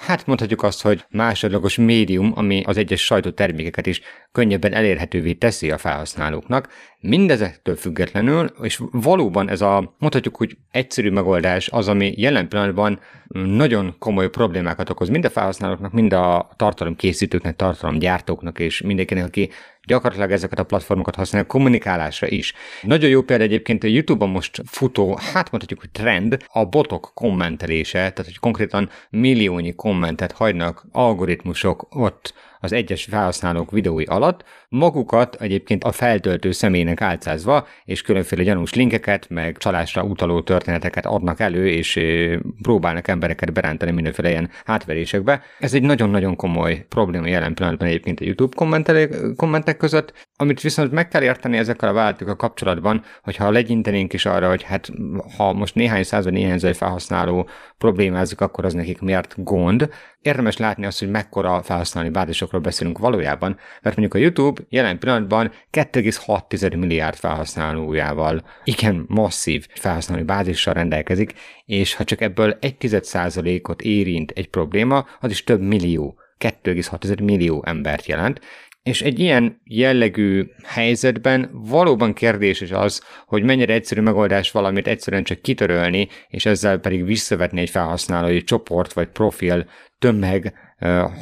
hát 0.00 0.26
mondhatjuk 0.26 0.62
azt, 0.62 0.82
hogy 0.82 1.04
másodlagos 1.10 1.76
médium, 1.76 2.32
ami 2.34 2.62
az 2.66 2.76
egyes 2.76 3.04
sajtótermékeket 3.04 3.86
is 3.86 4.00
könnyebben 4.32 4.72
elérhetővé 4.72 5.32
teszi 5.32 5.70
a 5.70 5.78
felhasználóknak. 5.78 6.68
Mindezektől 7.00 7.76
függetlenül, 7.76 8.52
és 8.62 8.80
valóban 8.90 9.48
ez 9.48 9.60
a, 9.60 9.94
mondhatjuk, 9.98 10.36
hogy 10.36 10.56
egyszerű 10.70 11.10
megoldás, 11.10 11.68
az, 11.72 11.88
ami 11.88 12.14
jelen 12.16 12.48
pillanatban 12.48 13.00
nagyon 13.32 13.94
komoly 13.98 14.30
problémákat 14.30 14.90
okoz 14.90 15.08
mind 15.08 15.24
a 15.24 15.30
felhasználóknak, 15.30 15.92
mind 15.92 16.12
a 16.12 16.50
tartalomkészítőknek, 16.56 17.56
tartalomgyártóknak 17.56 18.58
és 18.58 18.80
mindenkinek, 18.80 19.24
aki 19.24 19.50
gyakorlatilag 19.86 20.30
ezeket 20.30 20.58
a 20.58 20.64
platformokat 20.64 21.14
használják 21.14 21.50
kommunikálásra 21.50 22.26
is. 22.28 22.52
Nagyon 22.82 23.10
jó 23.10 23.22
példa 23.22 23.44
egyébként 23.44 23.84
a 23.84 23.86
YouTube-on 23.86 24.30
most 24.30 24.62
futó, 24.66 25.18
hát 25.32 25.50
mondhatjuk, 25.50 25.80
hogy 25.80 25.90
trend, 25.90 26.44
a 26.52 26.64
botok 26.64 27.10
kommentelése, 27.14 27.98
tehát 27.98 28.24
hogy 28.24 28.38
konkrétan 28.38 28.90
milliónyi 29.10 29.74
kommentet 29.74 30.32
hagynak 30.32 30.86
algoritmusok 30.92 31.86
ott 31.90 32.34
az 32.62 32.72
egyes 32.72 33.04
felhasználók 33.04 33.70
videói 33.70 34.04
alatt, 34.04 34.44
magukat 34.68 35.36
egyébként 35.40 35.84
a 35.84 35.92
feltöltő 35.92 36.50
személynek 36.50 37.00
álcázva, 37.00 37.66
és 37.84 38.02
különféle 38.02 38.42
gyanús 38.42 38.74
linkeket, 38.74 39.28
meg 39.28 39.56
csalásra 39.56 40.02
utaló 40.02 40.40
történeteket 40.40 41.06
adnak 41.06 41.40
elő, 41.40 41.68
és 41.68 42.00
próbálnak 42.62 43.08
embereket 43.08 43.52
berántani 43.52 43.90
mindenféle 43.90 44.30
ilyen 44.30 44.50
hátverésekbe. 44.64 45.42
Ez 45.58 45.74
egy 45.74 45.82
nagyon-nagyon 45.82 46.36
komoly 46.36 46.84
probléma 46.88 47.26
jelen 47.26 47.54
pillanatban 47.54 47.88
egyébként 47.88 48.20
a 48.20 48.24
YouTube 48.24 48.56
kommentek 49.36 49.76
között, 49.76 50.28
amit 50.36 50.60
viszont 50.60 50.92
meg 50.92 51.08
kell 51.08 51.22
érteni 51.22 51.56
ezekkel 51.56 51.88
a 51.88 51.92
vállalatokkal 51.92 52.36
kapcsolatban, 52.36 53.02
hogyha 53.22 53.50
legyintenénk 53.50 54.12
is 54.12 54.26
arra, 54.26 54.48
hogy 54.48 54.62
hát 54.62 54.90
ha 55.36 55.52
most 55.52 55.74
néhány 55.74 56.02
száz 56.02 56.24
vagy 56.24 56.32
néhány 56.32 56.52
ezer 56.52 56.74
felhasználó 56.74 57.48
problémázik, 57.78 58.40
akkor 58.40 58.64
az 58.64 58.72
nekik 58.72 59.00
miért 59.00 59.34
gond. 59.36 59.90
Érdemes 60.20 60.56
látni 60.56 60.86
azt, 60.86 60.98
hogy 60.98 61.10
mekkora 61.10 61.62
felhasználói 61.62 62.10
bázisokról 62.52 62.60
beszélünk 62.60 62.98
valójában, 62.98 63.58
mert 63.82 63.96
mondjuk 63.96 64.14
a 64.14 64.18
YouTube 64.24 64.62
jelen 64.68 64.98
pillanatban 64.98 65.50
2,6 65.72 66.78
milliárd 66.78 67.16
felhasználójával 67.16 68.42
igen 68.64 69.04
masszív 69.08 69.66
felhasználói 69.74 70.24
bázissal 70.24 70.74
rendelkezik, 70.74 71.32
és 71.64 71.94
ha 71.94 72.04
csak 72.04 72.20
ebből 72.20 72.58
1 72.60 73.00
ot 73.62 73.82
érint 73.82 74.30
egy 74.30 74.48
probléma, 74.48 75.06
az 75.20 75.30
is 75.30 75.44
több 75.44 75.60
millió 75.60 76.16
2,6 76.38 77.22
millió 77.22 77.62
embert 77.66 78.06
jelent, 78.06 78.40
és 78.82 79.02
egy 79.02 79.18
ilyen 79.18 79.60
jellegű 79.64 80.46
helyzetben 80.64 81.50
valóban 81.52 82.12
kérdés 82.12 82.60
is 82.60 82.70
az, 82.70 83.02
hogy 83.26 83.42
mennyire 83.42 83.72
egyszerű 83.72 84.00
megoldás 84.00 84.50
valamit 84.50 84.86
egyszerűen 84.86 85.24
csak 85.24 85.42
kitörölni, 85.42 86.08
és 86.28 86.46
ezzel 86.46 86.78
pedig 86.78 87.04
visszavetni 87.04 87.60
egy 87.60 87.70
felhasználói 87.70 88.42
csoport 88.42 88.92
vagy 88.92 89.08
profil 89.08 89.66
tömeg 89.98 90.54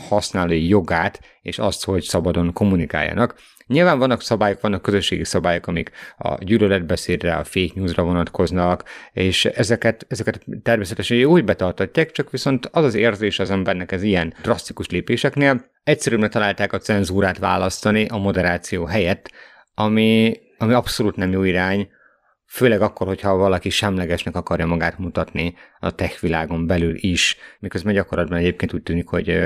használói 0.08 0.68
jogát, 0.68 1.20
és 1.42 1.58
azt, 1.58 1.84
hogy 1.84 2.02
szabadon 2.02 2.52
kommunikáljanak. 2.52 3.34
Nyilván 3.66 3.98
vannak 3.98 4.22
szabályok, 4.22 4.60
vannak 4.60 4.82
közösségi 4.82 5.24
szabályok, 5.24 5.66
amik 5.66 5.90
a 6.18 6.44
gyűlöletbeszédre, 6.44 7.34
a 7.34 7.44
fake 7.44 7.72
newsra 7.74 8.02
vonatkoznak, 8.02 8.84
és 9.12 9.44
ezeket, 9.44 10.06
ezeket 10.08 10.44
természetesen 10.62 11.24
úgy 11.24 11.44
betartatják, 11.44 12.10
csak 12.10 12.30
viszont 12.30 12.66
az 12.66 12.84
az 12.84 12.94
érzés 12.94 13.38
az 13.38 13.50
embernek 13.50 13.92
ez 13.92 14.02
ilyen 14.02 14.34
drasztikus 14.42 14.88
lépéseknél, 14.88 15.64
egyszerűen 15.84 16.30
találták 16.30 16.72
a 16.72 16.78
cenzúrát 16.78 17.38
választani 17.38 18.06
a 18.06 18.16
moderáció 18.16 18.84
helyett, 18.84 19.30
ami, 19.74 20.40
ami 20.58 20.72
abszolút 20.72 21.16
nem 21.16 21.32
jó 21.32 21.42
irány, 21.42 21.88
főleg 22.50 22.82
akkor, 22.82 23.06
hogyha 23.06 23.36
valaki 23.36 23.70
semlegesnek 23.70 24.36
akarja 24.36 24.66
magát 24.66 24.98
mutatni 24.98 25.54
a 25.80 25.94
tech 25.94 26.20
világon 26.20 26.66
belül 26.66 26.94
is, 26.96 27.36
miközben 27.58 27.94
gyakorlatban 27.94 28.38
egyébként 28.38 28.74
úgy 28.74 28.82
tűnik, 28.82 29.08
hogy 29.08 29.38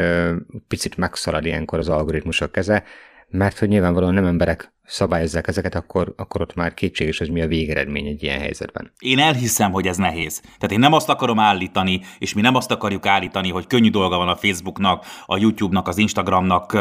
picit 0.68 0.96
megszalad 0.96 1.44
ilyenkor 1.44 1.78
az 1.78 1.88
algoritmusok 1.88 2.52
keze, 2.52 2.84
mert 3.28 3.58
hogy 3.58 3.68
nyilvánvalóan 3.68 4.14
nem 4.14 4.25
emberek 4.25 4.73
szabályozzák 4.86 5.48
ezeket, 5.48 5.74
akkor, 5.74 6.14
akkor 6.16 6.40
ott 6.40 6.54
már 6.54 6.74
kétséges, 6.74 7.18
hogy 7.18 7.30
mi 7.30 7.40
a 7.40 7.46
végeredmény 7.46 8.06
egy 8.06 8.22
ilyen 8.22 8.38
helyzetben. 8.38 8.92
Én 8.98 9.18
elhiszem, 9.18 9.72
hogy 9.72 9.86
ez 9.86 9.96
nehéz. 9.96 10.40
Tehát 10.40 10.72
én 10.72 10.78
nem 10.78 10.92
azt 10.92 11.08
akarom 11.08 11.38
állítani, 11.38 12.00
és 12.18 12.34
mi 12.34 12.40
nem 12.40 12.54
azt 12.54 12.70
akarjuk 12.70 13.06
állítani, 13.06 13.50
hogy 13.50 13.66
könnyű 13.66 13.90
dolga 13.90 14.16
van 14.16 14.28
a 14.28 14.36
Facebooknak, 14.36 15.04
a 15.26 15.38
YouTube-nak, 15.38 15.88
az 15.88 15.98
Instagramnak, 15.98 16.78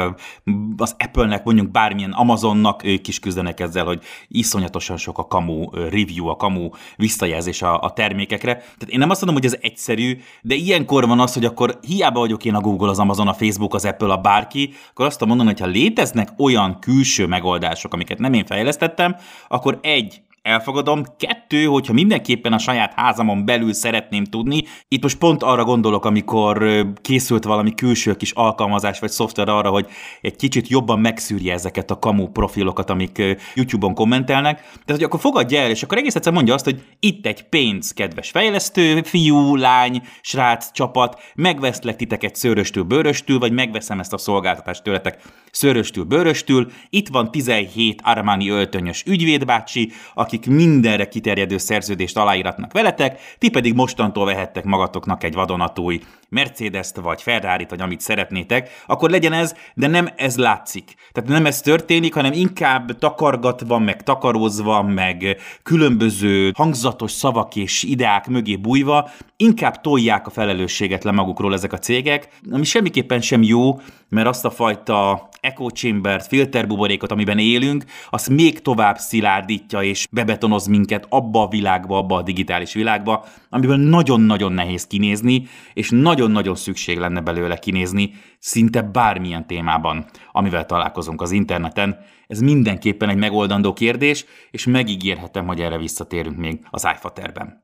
az 0.77 0.95
Apple-nek, 0.99 1.43
mondjuk 1.43 1.71
bármilyen 1.71 2.11
Amazonnak, 2.11 2.83
ők 2.83 3.07
is 3.07 3.19
küzdenek 3.19 3.59
ezzel, 3.59 3.85
hogy 3.85 4.03
iszonyatosan 4.27 4.97
sok 4.97 5.17
a 5.17 5.27
kamu 5.27 5.69
review, 5.71 6.27
a 6.27 6.35
kamu 6.35 6.69
visszajelzés 6.95 7.61
a, 7.61 7.81
a 7.81 7.93
termékekre. 7.93 8.53
Tehát 8.53 8.87
én 8.87 8.99
nem 8.99 9.09
azt 9.09 9.25
mondom, 9.25 9.41
hogy 9.41 9.51
ez 9.51 9.59
egyszerű, 9.61 10.17
de 10.41 10.55
ilyenkor 10.55 11.07
van 11.07 11.19
az, 11.19 11.33
hogy 11.33 11.45
akkor 11.45 11.79
hiába 11.81 12.19
vagyok 12.19 12.45
én 12.45 12.55
a 12.55 12.61
Google, 12.61 12.89
az 12.89 12.99
Amazon, 12.99 13.27
a 13.27 13.33
Facebook, 13.33 13.73
az 13.73 13.85
Apple, 13.85 14.13
a 14.13 14.17
bárki, 14.17 14.73
akkor 14.89 15.05
azt 15.05 15.25
mondom, 15.25 15.45
hogy 15.45 15.59
ha 15.59 15.65
léteznek 15.65 16.29
olyan 16.37 16.79
külső 16.79 17.27
megoldások, 17.27 17.92
amiket 17.93 18.19
nem 18.19 18.33
én 18.33 18.45
fejlesztettem, 18.45 19.15
akkor 19.47 19.79
egy, 19.81 20.21
elfogadom. 20.43 21.03
Kettő, 21.17 21.65
hogyha 21.65 21.93
mindenképpen 21.93 22.53
a 22.53 22.57
saját 22.57 22.93
házamon 22.95 23.45
belül 23.45 23.73
szeretném 23.73 24.23
tudni, 24.23 24.63
itt 24.87 25.01
most 25.01 25.17
pont 25.17 25.43
arra 25.43 25.63
gondolok, 25.63 26.05
amikor 26.05 26.85
készült 27.01 27.43
valami 27.43 27.73
külső 27.73 28.15
kis 28.15 28.31
alkalmazás 28.31 28.99
vagy 28.99 29.09
szoftver 29.09 29.49
arra, 29.49 29.69
hogy 29.69 29.87
egy 30.21 30.35
kicsit 30.35 30.67
jobban 30.67 30.99
megszűrje 30.99 31.53
ezeket 31.53 31.91
a 31.91 31.99
kamu 31.99 32.27
profilokat, 32.27 32.89
amik 32.89 33.37
YouTube-on 33.55 33.93
kommentelnek. 33.93 34.59
Tehát, 34.61 34.83
hogy 34.85 35.03
akkor 35.03 35.19
fogadja 35.19 35.59
el, 35.59 35.69
és 35.69 35.83
akkor 35.83 35.97
egész 35.97 36.15
egyszer 36.15 36.33
mondja 36.33 36.53
azt, 36.53 36.65
hogy 36.65 36.83
itt 36.99 37.25
egy 37.25 37.49
pénz, 37.49 37.91
kedves 37.91 38.29
fejlesztő, 38.29 39.01
fiú, 39.01 39.55
lány, 39.55 40.01
srác, 40.21 40.71
csapat, 40.71 41.21
megveszlek 41.35 41.95
titeket 41.95 42.35
szőröstül, 42.35 42.83
bőröstül, 42.83 43.39
vagy 43.39 43.51
megveszem 43.51 43.99
ezt 43.99 44.13
a 44.13 44.17
szolgáltatást 44.17 44.83
tőletek 44.83 45.21
szőröstül, 45.55 46.03
bőröstül. 46.03 46.71
Itt 46.89 47.07
van 47.07 47.31
17 47.31 48.01
Armani 48.03 48.49
öltönyös 48.49 49.03
ügyvédbácsi, 49.05 49.91
aki 50.13 50.31
akik 50.33 50.55
mindenre 50.55 51.07
kiterjedő 51.07 51.57
szerződést 51.57 52.17
aláíratnak 52.17 52.71
veletek, 52.71 53.19
ti 53.37 53.49
pedig 53.49 53.73
mostantól 53.73 54.25
vehettek 54.25 54.63
magatoknak 54.63 55.23
egy 55.23 55.33
vadonatúj 55.33 55.99
Mercedes-t, 56.29 56.95
vagy 56.95 57.21
ferrari 57.21 57.65
vagy 57.69 57.81
amit 57.81 58.01
szeretnétek, 58.01 58.69
akkor 58.85 59.09
legyen 59.09 59.33
ez, 59.33 59.55
de 59.73 59.87
nem 59.87 60.09
ez 60.15 60.37
látszik. 60.37 60.93
Tehát 61.11 61.29
nem 61.29 61.45
ez 61.45 61.61
történik, 61.61 62.13
hanem 62.13 62.31
inkább 62.33 62.97
takargatva, 62.97 63.79
meg 63.79 64.03
takarózva, 64.03 64.81
meg 64.81 65.37
különböző 65.63 66.51
hangzatos 66.55 67.11
szavak 67.11 67.55
és 67.55 67.83
ideák 67.83 68.27
mögé 68.27 68.55
bújva, 68.55 69.09
inkább 69.37 69.81
tolják 69.81 70.27
a 70.27 70.29
felelősséget 70.29 71.03
le 71.03 71.11
magukról 71.11 71.53
ezek 71.53 71.73
a 71.73 71.77
cégek, 71.77 72.27
ami 72.51 72.63
semmiképpen 72.63 73.21
sem 73.21 73.43
jó, 73.43 73.79
mert 74.13 74.27
azt 74.27 74.45
a 74.45 74.49
fajta 74.49 75.29
echo 75.39 75.69
chambert, 75.69 76.27
filterbuborékot, 76.27 77.11
amiben 77.11 77.37
élünk, 77.37 77.85
az 78.09 78.27
még 78.27 78.61
tovább 78.61 78.97
szilárdítja 78.97 79.81
és 79.81 80.07
bebetonoz 80.11 80.65
minket 80.65 81.05
abba 81.09 81.41
a 81.41 81.47
világba, 81.47 81.97
abba 81.97 82.15
a 82.15 82.21
digitális 82.21 82.73
világba, 82.73 83.25
amiből 83.49 83.77
nagyon-nagyon 83.77 84.51
nehéz 84.51 84.87
kinézni, 84.87 85.47
és 85.73 85.89
nagyon-nagyon 85.89 86.55
szükség 86.55 86.97
lenne 86.97 87.21
belőle 87.21 87.57
kinézni 87.57 88.13
szinte 88.39 88.81
bármilyen 88.81 89.47
témában, 89.47 90.05
amivel 90.31 90.65
találkozunk 90.65 91.21
az 91.21 91.31
interneten. 91.31 91.99
Ez 92.27 92.39
mindenképpen 92.39 93.09
egy 93.09 93.17
megoldandó 93.17 93.73
kérdés, 93.73 94.25
és 94.51 94.65
megígérhetem, 94.65 95.47
hogy 95.47 95.59
erre 95.59 95.77
visszatérünk 95.77 96.37
még 96.37 96.59
az 96.69 96.87
iFaterben. 96.95 97.62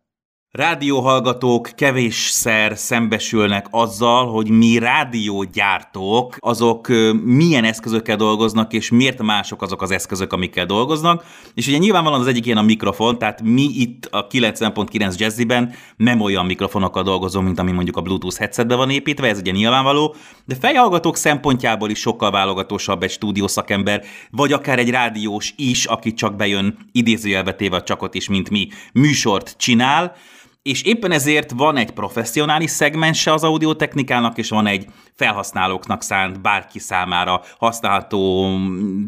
Rádióhallgatók 0.52 1.70
kevésszer 1.76 2.78
szembesülnek 2.78 3.66
azzal, 3.72 4.32
hogy 4.32 4.50
mi 4.50 4.78
rádiógyártók, 4.78 6.36
azok 6.40 6.88
milyen 7.24 7.64
eszközökkel 7.64 8.16
dolgoznak, 8.16 8.74
és 8.74 8.90
miért 8.90 9.22
mások 9.22 9.62
azok 9.62 9.82
az 9.82 9.92
eszközök, 9.92 10.34
amikkel 10.34 10.66
dolgoznak. 10.66 11.26
És 11.54 11.68
ugye 11.68 11.78
nyilvánvalóan 11.78 12.22
az 12.22 12.28
egyik 12.28 12.46
ilyen 12.46 12.58
a 12.58 12.62
mikrofon, 12.62 13.18
tehát 13.18 13.42
mi 13.42 13.62
itt 13.62 14.06
a 14.06 14.28
90.9 14.28 15.18
Jazzy-ben 15.18 15.74
nem 15.98 16.22
olyan 16.22 16.46
mikrofonokkal 16.46 17.04
dolgozunk, 17.04 17.46
mint 17.46 17.60
ami 17.60 17.72
mondjuk 17.72 17.98
a 17.98 18.02
Bluetooth 18.02 18.38
headsetbe 18.38 18.76
van 18.76 18.90
építve, 18.90 19.28
ez 19.28 19.40
ugye 19.40 19.52
nyilvánvaló, 19.52 20.16
de 20.50 20.56
fejhallgatók 20.56 21.18
szempontjából 21.18 21.90
is 21.90 22.00
sokkal 22.00 22.32
válogatósabb 22.32 23.04
egy 23.04 23.12
stúdiószakember, 23.12 24.04
vagy 24.30 24.54
akár 24.54 24.80
egy 24.80 24.90
rádiós 24.90 25.54
is, 25.58 25.86
aki 25.86 26.14
csak 26.14 26.36
bejön 26.36 26.78
idézőjelbe 26.92 27.54
téve 27.54 27.84
csakot 27.84 28.14
is, 28.14 28.30
mint 28.30 28.50
mi, 28.50 28.68
műsort 28.94 29.56
csinál, 29.58 30.16
és 30.62 30.82
éppen 30.84 31.12
ezért 31.12 31.52
van 31.52 31.78
egy 31.78 31.92
professzionális 31.92 32.70
szegmense 32.70 33.34
az 33.34 33.44
audiotechnikának, 33.44 34.38
és 34.38 34.50
van 34.50 34.68
egy 34.68 34.86
felhasználóknak 35.16 36.02
szánt 36.02 36.42
bárki 36.42 36.80
számára 36.80 37.42
használható 37.58 38.50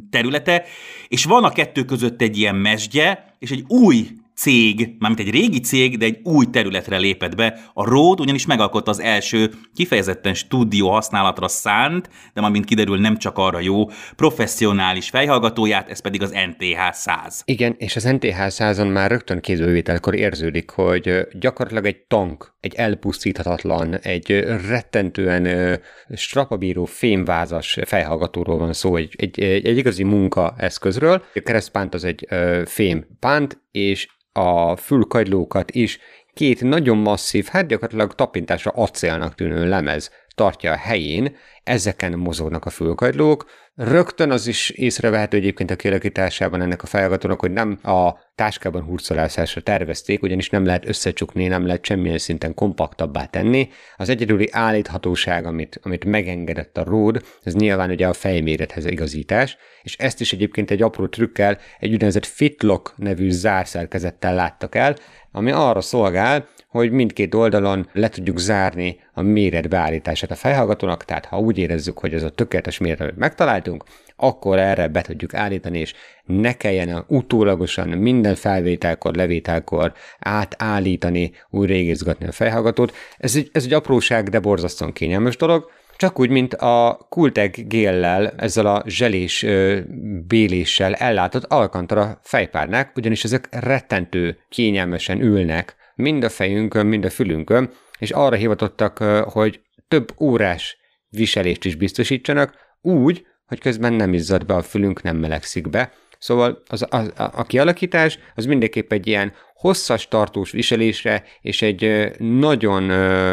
területe, 0.10 0.64
és 1.08 1.26
van 1.26 1.44
a 1.44 1.52
kettő 1.52 1.86
között 1.86 2.22
egy 2.22 2.38
ilyen 2.38 2.56
mesdje, 2.56 3.36
és 3.40 3.52
egy 3.52 3.64
új 3.68 4.08
cég, 4.42 4.96
mármint 5.00 5.28
egy 5.28 5.34
régi 5.34 5.60
cég, 5.60 5.98
de 5.98 6.06
egy 6.06 6.20
új 6.24 6.46
területre 6.46 6.98
lépett 6.98 7.36
be. 7.36 7.60
A 7.74 7.90
Rode 7.90 8.22
ugyanis 8.22 8.46
megalkotta 8.46 8.92
az 8.92 9.00
első 9.00 9.52
kifejezetten 9.76 10.34
stúdió 10.34 10.90
használatra 10.90 11.48
szánt, 11.48 12.10
de 12.34 12.50
mint 12.50 12.66
kiderül 12.66 13.00
nem 13.00 13.18
csak 13.18 13.38
arra 13.38 13.60
jó, 13.60 13.90
professzionális 14.16 15.10
fejhallgatóját, 15.10 15.90
ez 15.90 16.02
pedig 16.02 16.22
az 16.22 16.32
NTH 16.32 16.92
100. 16.92 17.42
Igen, 17.46 17.76
és 17.78 17.96
az 17.96 18.04
NTH 18.04 18.38
100-on 18.38 18.92
már 18.92 19.10
rögtön 19.10 19.40
kézővételkor 19.40 20.16
érződik, 20.16 20.70
hogy 20.70 21.28
gyakorlatilag 21.40 21.86
egy 21.86 21.98
tank, 22.08 22.54
egy 22.60 22.74
elpusztíthatatlan, 22.76 23.98
egy 23.98 24.40
rettentően 24.68 25.80
strapabíró 26.14 26.86
fémvázas 26.86 27.78
fejhallgatóról 27.86 28.58
van 28.58 28.74
szó, 28.74 28.96
egy, 28.96 29.16
egy, 29.18 29.40
egy 29.40 29.78
igazi 29.78 30.04
munkaeszközről. 30.04 31.24
A 31.34 31.40
keresztpánt 31.44 31.94
az 31.94 32.04
egy 32.04 32.28
fémpánt, 32.66 33.60
és 33.72 34.08
a 34.32 34.76
fülkagylókat 34.76 35.72
is 35.72 36.00
két 36.34 36.62
nagyon 36.62 36.98
masszív, 36.98 37.46
hát 37.46 37.68
gyakorlatilag 37.68 38.16
tapintásra 38.16 38.72
acélnak 38.72 39.36
tűnő 39.36 39.70
lemez 39.70 40.12
tartja 40.36 40.72
a 40.72 40.78
helyén, 40.78 41.36
ezeken 41.64 42.20
mozognak 42.20 42.66
a 42.66 42.70
fülkagylók. 42.70 43.46
Rögtön 43.76 44.32
az 44.32 44.48
is 44.48 44.70
észrevehető 44.70 45.38
egyébként 45.38 45.72
a 45.72 45.76
kialakításában 45.76 46.62
ennek 46.62 46.84
a 46.84 46.86
felhallgatónak, 46.86 47.40
hogy 47.40 47.52
nem 47.52 47.80
a 47.84 48.14
táskában 48.36 48.84
hurcolászásra 48.84 49.62
tervezték, 49.62 50.24
ugyanis 50.24 50.50
nem 50.50 50.66
lehet 50.66 50.88
összecsukni, 50.88 51.48
nem 51.48 51.66
lehet 51.66 51.86
semmilyen 51.86 52.18
szinten 52.18 52.54
kompaktabbá 52.54 53.26
tenni. 53.26 53.70
Az 53.96 54.10
egyedüli 54.10 54.50
állíthatóság, 54.52 55.46
amit, 55.46 55.80
amit 55.84 56.06
megengedett 56.06 56.78
a 56.78 56.84
Rode, 56.84 57.22
ez 57.44 57.54
nyilván 57.54 57.90
ugye 57.90 58.08
a 58.08 58.14
fejmérethez 58.14 58.86
igazítás, 58.86 59.58
és 59.82 59.96
ezt 59.98 60.22
is 60.22 60.34
egyébként 60.34 60.72
egy 60.72 60.82
apró 60.82 61.08
trükkel, 61.08 61.58
egy 61.80 61.92
úgynevezett 61.92 62.26
Fitlock 62.26 62.94
nevű 62.98 63.30
zárszerkezettel 63.30 64.36
láttak 64.36 64.76
el, 64.76 64.96
ami 65.32 65.52
arra 65.52 65.82
szolgál, 65.82 66.48
hogy 66.72 66.92
mindkét 66.92 67.36
oldalon 67.36 67.90
le 67.94 68.10
tudjuk 68.10 68.40
zárni 68.40 69.00
a 69.14 69.22
méret 69.22 69.70
beállítását 69.70 70.32
a 70.32 70.36
fejhallgatónak, 70.36 71.06
tehát 71.06 71.26
ha 71.26 71.40
úgy 71.40 71.58
érezzük, 71.58 72.00
hogy 72.00 72.14
ez 72.14 72.24
a 72.24 72.30
tökéletes 72.30 72.78
méret, 72.78 73.02
amit 73.02 73.18
megtaláltunk, 73.18 73.84
akkor 74.16 74.60
erre 74.60 74.88
be 74.88 75.02
tudjuk 75.02 75.34
állítani, 75.34 75.80
és 75.80 75.94
ne 76.26 76.54
kelljen 76.54 77.04
utólagosan 77.08 77.88
minden 77.88 78.36
felvételkor, 78.36 79.16
levételkor 79.16 79.94
átállítani, 80.20 81.32
újra 81.50 81.74
égészgatni 81.74 82.28
a 82.28 82.32
fejhallgatót. 82.32 82.96
Ez 83.18 83.36
egy, 83.36 83.50
ez 83.54 83.64
egy 83.64 83.74
apróság, 83.74 84.30
de 84.30 84.40
borzasztóan 84.40 84.94
kényelmes 84.94 85.38
dolog. 85.38 85.70
Csak 85.98 86.20
úgy, 86.20 86.30
mint 86.30 86.54
a 86.54 87.06
Kulteg 87.10 87.66
géllel, 87.68 88.34
ezzel 88.38 88.66
a 88.66 88.84
zselés 88.88 89.44
ö, 89.44 89.80
béléssel 90.28 90.94
ellátott 90.94 91.44
Alcantara 91.44 92.20
fejpárnák, 92.24 92.92
ugyanis 92.96 93.24
ezek 93.24 93.48
rettentő 93.52 94.38
kényelmesen 94.50 95.22
ülnek 95.22 95.76
mind 96.02 96.24
a 96.24 96.30
fejünkön, 96.30 96.86
mind 96.86 97.06
a 97.06 97.10
fülünkön, 97.10 97.70
és 98.00 98.12
arra 98.12 98.36
hivatottak, 98.36 98.98
hogy 99.24 99.62
több 99.88 100.12
órás 100.20 100.78
viselést 101.10 101.66
is 101.66 101.76
biztosítsanak, 101.76 102.54
úgy, 102.82 103.26
hogy 103.46 103.60
közben 103.60 103.94
nem 103.94 104.14
izzad 104.14 104.46
be 104.46 104.54
a 104.54 104.62
fülünk, 104.62 105.02
nem 105.02 105.18
melegszik 105.18 105.70
be. 105.70 105.92
Szóval 106.20 106.62
az, 106.68 106.86
a, 106.90 106.98
a, 106.98 107.32
a 107.34 107.44
kialakítás 107.44 108.20
az 108.36 108.46
mindenképp 108.46 108.92
egy 108.92 109.08
ilyen 109.08 109.34
hosszas 109.62 110.08
tartós 110.08 110.52
viselésre 110.52 111.24
és 111.42 111.62
egy 111.62 112.12
nagyon 112.20 112.84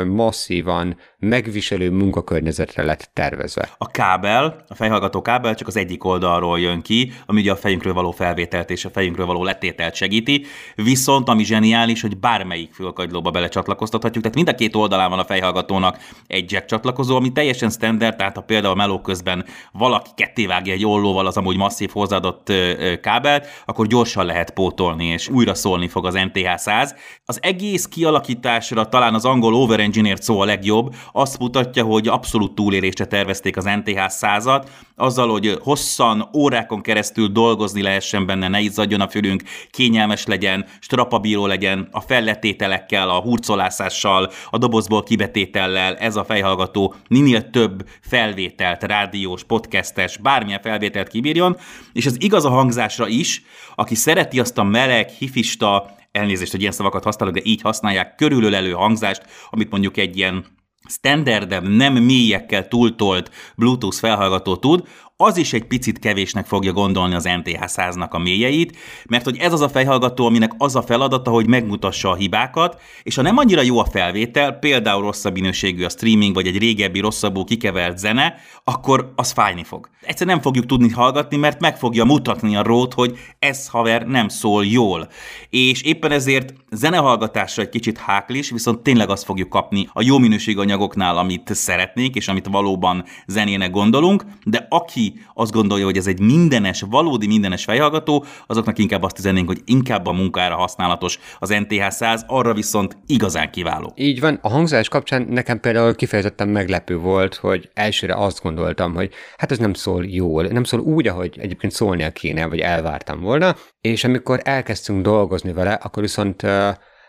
masszívan 0.07 0.97
megviselő 1.19 1.91
munkakörnyezetre 1.91 2.83
lett 2.83 3.11
tervezve. 3.13 3.69
A 3.79 3.91
kábel, 3.91 4.65
a 4.69 4.75
fejhallgató 4.75 5.23
kábel 5.23 5.55
csak 5.55 5.69
az 5.69 5.77
egyik 5.77 6.05
oldalról 6.05 6.61
jön 6.61 6.83
ki, 6.83 7.13
ami 7.27 7.41
ugye 7.41 7.53
a 7.53 7.57
fejünkről 7.57 7.93
való 7.93 8.11
felvételt 8.11 8.71
és 8.71 8.85
a 8.85 8.91
fejünkről 8.91 9.27
való 9.27 9.45
letételt 9.45 9.95
segíti, 9.95 10.45
viszont 10.75 11.29
ami 11.29 11.45
zseniális, 11.45 12.01
hogy 12.01 12.17
bármelyik 12.17 12.73
fülkagylóba 12.73 13.31
belecsatlakoztathatjuk, 13.31 14.23
tehát 14.23 14.37
mind 14.37 14.49
a 14.49 14.55
két 14.55 14.77
oldalán 14.77 15.11
van 15.11 15.19
a 15.19 15.25
fejhallgatónak 15.25 15.99
egy 16.27 16.53
jack 16.53 16.67
csatlakozó, 16.67 17.17
ami 17.17 17.33
teljesen 17.33 17.71
standard, 17.71 18.17
tehát 18.17 18.37
ha 18.37 18.43
például 18.43 18.75
meló 18.75 19.01
közben 19.01 19.45
valaki 19.73 20.11
kettévágja 20.15 20.73
egy 20.73 20.87
ollóval 20.87 21.27
az 21.27 21.37
amúgy 21.37 21.57
masszív 21.57 21.91
hozzáadott 21.93 22.53
kábelt, 23.01 23.47
akkor 23.65 23.87
gyorsan 23.87 24.27
lehet 24.27 24.51
pótolni, 24.51 25.07
és 25.07 25.29
újra 25.29 25.55
szólni 25.55 25.89
fog 25.89 26.07
az 26.07 26.17
NTH 26.25 26.57
100. 26.57 26.95
Az 27.25 27.39
egész 27.43 27.87
kialakításra 27.87 28.89
talán 28.89 29.15
az 29.15 29.25
angol 29.25 29.55
overengineered 29.55 30.23
szó 30.23 30.41
a 30.41 30.45
legjobb, 30.45 30.95
azt 31.13 31.39
mutatja, 31.39 31.85
hogy 31.85 32.09
abszolút 32.09 32.55
túlélésre 32.55 33.05
tervezték 33.05 33.57
az 33.57 33.65
NTH 33.65 33.99
100-at, 34.09 34.65
azzal, 34.97 35.29
hogy 35.29 35.59
hosszan, 35.63 36.29
órákon 36.35 36.81
keresztül 36.81 37.29
dolgozni 37.29 37.83
lehessen 37.83 38.27
benne, 38.27 38.49
ne 38.49 38.61
izzadjon 38.61 39.01
a 39.01 39.09
fülünk, 39.09 39.43
kényelmes 39.71 40.27
legyen, 40.27 40.67
strapabíró 40.81 41.47
legyen, 41.47 41.89
a 41.91 42.01
felletételekkel, 42.01 43.11
a 43.11 43.21
hurcolászással, 43.21 44.31
a 44.51 44.59
dobozból 44.59 45.03
kibetétellel, 45.03 45.97
ez 45.97 46.17
a 46.17 46.25
fejhallgató 46.25 46.95
minél 47.09 47.51
több 47.51 47.89
felvételt, 48.01 48.83
rádiós, 48.83 49.45
podcastes, 49.45 50.17
bármilyen 50.17 50.61
felvételt 50.61 51.09
kibírjon, 51.09 51.57
és 51.93 52.07
ez 52.07 52.15
igaz 52.19 52.45
a 52.45 52.51
hangzásra 52.51 53.09
is, 53.09 53.43
aki 53.75 53.95
szereti 53.95 54.41
azt 54.41 54.59
a 54.59 54.63
meleg, 54.63 55.09
hifista, 55.09 55.97
elnézést, 56.13 56.51
hogy 56.51 56.61
ilyen 56.61 56.73
szavakat 56.73 57.05
használok, 57.05 57.35
de 57.35 57.41
így 57.45 57.61
használják, 57.61 58.15
körülölelő 58.15 58.73
hangzást, 58.73 59.23
amit 59.51 59.71
mondjuk 59.71 59.97
egy 59.97 60.17
ilyen 60.17 60.45
standardebb, 60.89 61.69
nem 61.69 61.95
mélyekkel 61.95 62.69
túltolt 62.69 63.31
Bluetooth 63.57 63.97
felhallgató 63.97 64.57
tud, 64.57 64.89
az 65.21 65.37
is 65.37 65.53
egy 65.53 65.65
picit 65.65 65.99
kevésnek 65.99 66.47
fogja 66.47 66.73
gondolni 66.73 67.15
az 67.15 67.25
NTH 67.25 67.63
100-nak 67.67 68.11
a 68.11 68.19
mélyeit, 68.19 68.77
mert 69.09 69.25
hogy 69.25 69.37
ez 69.37 69.53
az 69.53 69.61
a 69.61 69.69
fejhallgató, 69.69 70.27
aminek 70.27 70.53
az 70.59 70.77
a 70.77 70.83
feladata, 70.83 71.31
hogy 71.31 71.47
megmutassa 71.47 72.11
a 72.11 72.15
hibákat, 72.15 72.81
és 73.03 73.15
ha 73.15 73.23
nem 73.23 73.37
annyira 73.37 73.63
jó 73.63 73.79
a 73.79 73.85
felvétel, 73.85 74.53
például 74.53 75.03
rosszabb 75.03 75.35
minőségű 75.35 75.85
a 75.85 75.89
streaming, 75.89 76.35
vagy 76.35 76.47
egy 76.47 76.59
régebbi 76.59 77.01
rosszabbul 77.01 77.45
kikevert 77.45 77.99
zene, 77.99 78.35
akkor 78.65 79.13
az 79.17 79.31
fájni 79.31 79.65
fog. 79.65 79.89
Egyszer 80.01 80.27
nem 80.27 80.41
fogjuk 80.41 80.67
tudni 80.67 80.91
hallgatni, 80.91 81.37
mert 81.37 81.61
meg 81.61 81.77
fogja 81.77 82.05
mutatni 82.05 82.57
a 82.57 82.63
rót, 82.63 82.95
hogy 82.95 83.19
ez 83.39 83.69
haver 83.69 84.07
nem 84.07 84.29
szól 84.29 84.67
jól. 84.67 85.09
És 85.51 85.83
éppen 85.83 86.11
ezért 86.11 86.55
zenehallgatásra 86.71 87.63
egy 87.63 87.69
kicsit 87.69 87.99
háklis, 87.99 88.51
viszont 88.51 88.81
tényleg 88.81 89.11
azt 89.11 89.25
fogjuk 89.25 89.49
kapni 89.49 89.89
a 89.93 90.03
jó 90.03 90.19
minőségű 90.19 90.59
anyagoknál, 90.59 91.19
amit 91.19 91.55
szeretnénk, 91.55 92.15
és 92.15 92.29
amit 92.29 92.47
valóban 92.47 93.05
zenének 93.27 93.71
gondolunk, 93.71 94.25
de 94.45 94.67
aki 94.71 95.07
azt 95.35 95.53
gondolja, 95.53 95.85
hogy 95.85 95.97
ez 95.97 96.07
egy 96.07 96.21
mindenes, 96.21 96.85
valódi 96.91 97.27
mindenes 97.27 97.65
fejhallgató, 97.65 98.25
azoknak 98.47 98.79
inkább 98.79 99.03
azt 99.03 99.19
üzennénk, 99.19 99.49
hogy 99.49 99.61
inkább 99.65 100.07
a 100.07 100.13
munkára 100.13 100.57
használatos 100.57 101.19
az 101.39 101.49
NTH 101.49 101.89
100, 101.89 102.25
arra 102.27 102.55
viszont 102.55 102.97
igazán 103.07 103.51
kiváló. 103.51 103.93
Így 103.97 104.21
van, 104.21 104.39
a 104.43 104.49
hangzás 104.49 104.89
kapcsán 104.89 105.27
nekem 105.29 105.61
például 105.61 105.95
kifejezetten 105.95 106.49
meglepő 106.49 106.99
volt, 106.99 107.35
hogy 107.35 107.71
elsőre 107.75 108.15
azt 108.15 108.43
gondoltam, 108.43 108.95
hogy 108.95 109.13
hát 109.37 109.51
ez 109.51 109.59
nem 109.59 109.75
szól 109.75 110.05
jól, 110.05 110.45
nem 110.45 110.65
szól 110.65 110.81
úgy, 110.81 111.07
ahogy 111.09 111.39
egyébként 111.39 111.73
szólnia 111.73 112.11
kéne, 112.11 112.47
vagy 112.47 112.59
elvártam 112.59 113.21
volna, 113.21 113.57
és 113.81 114.05
amikor 114.05 114.41
elkezdtünk 114.45 115.03
dolgozni 115.03 115.53
vele, 115.53 115.73
akkor 115.73 116.03
viszont 116.03 116.47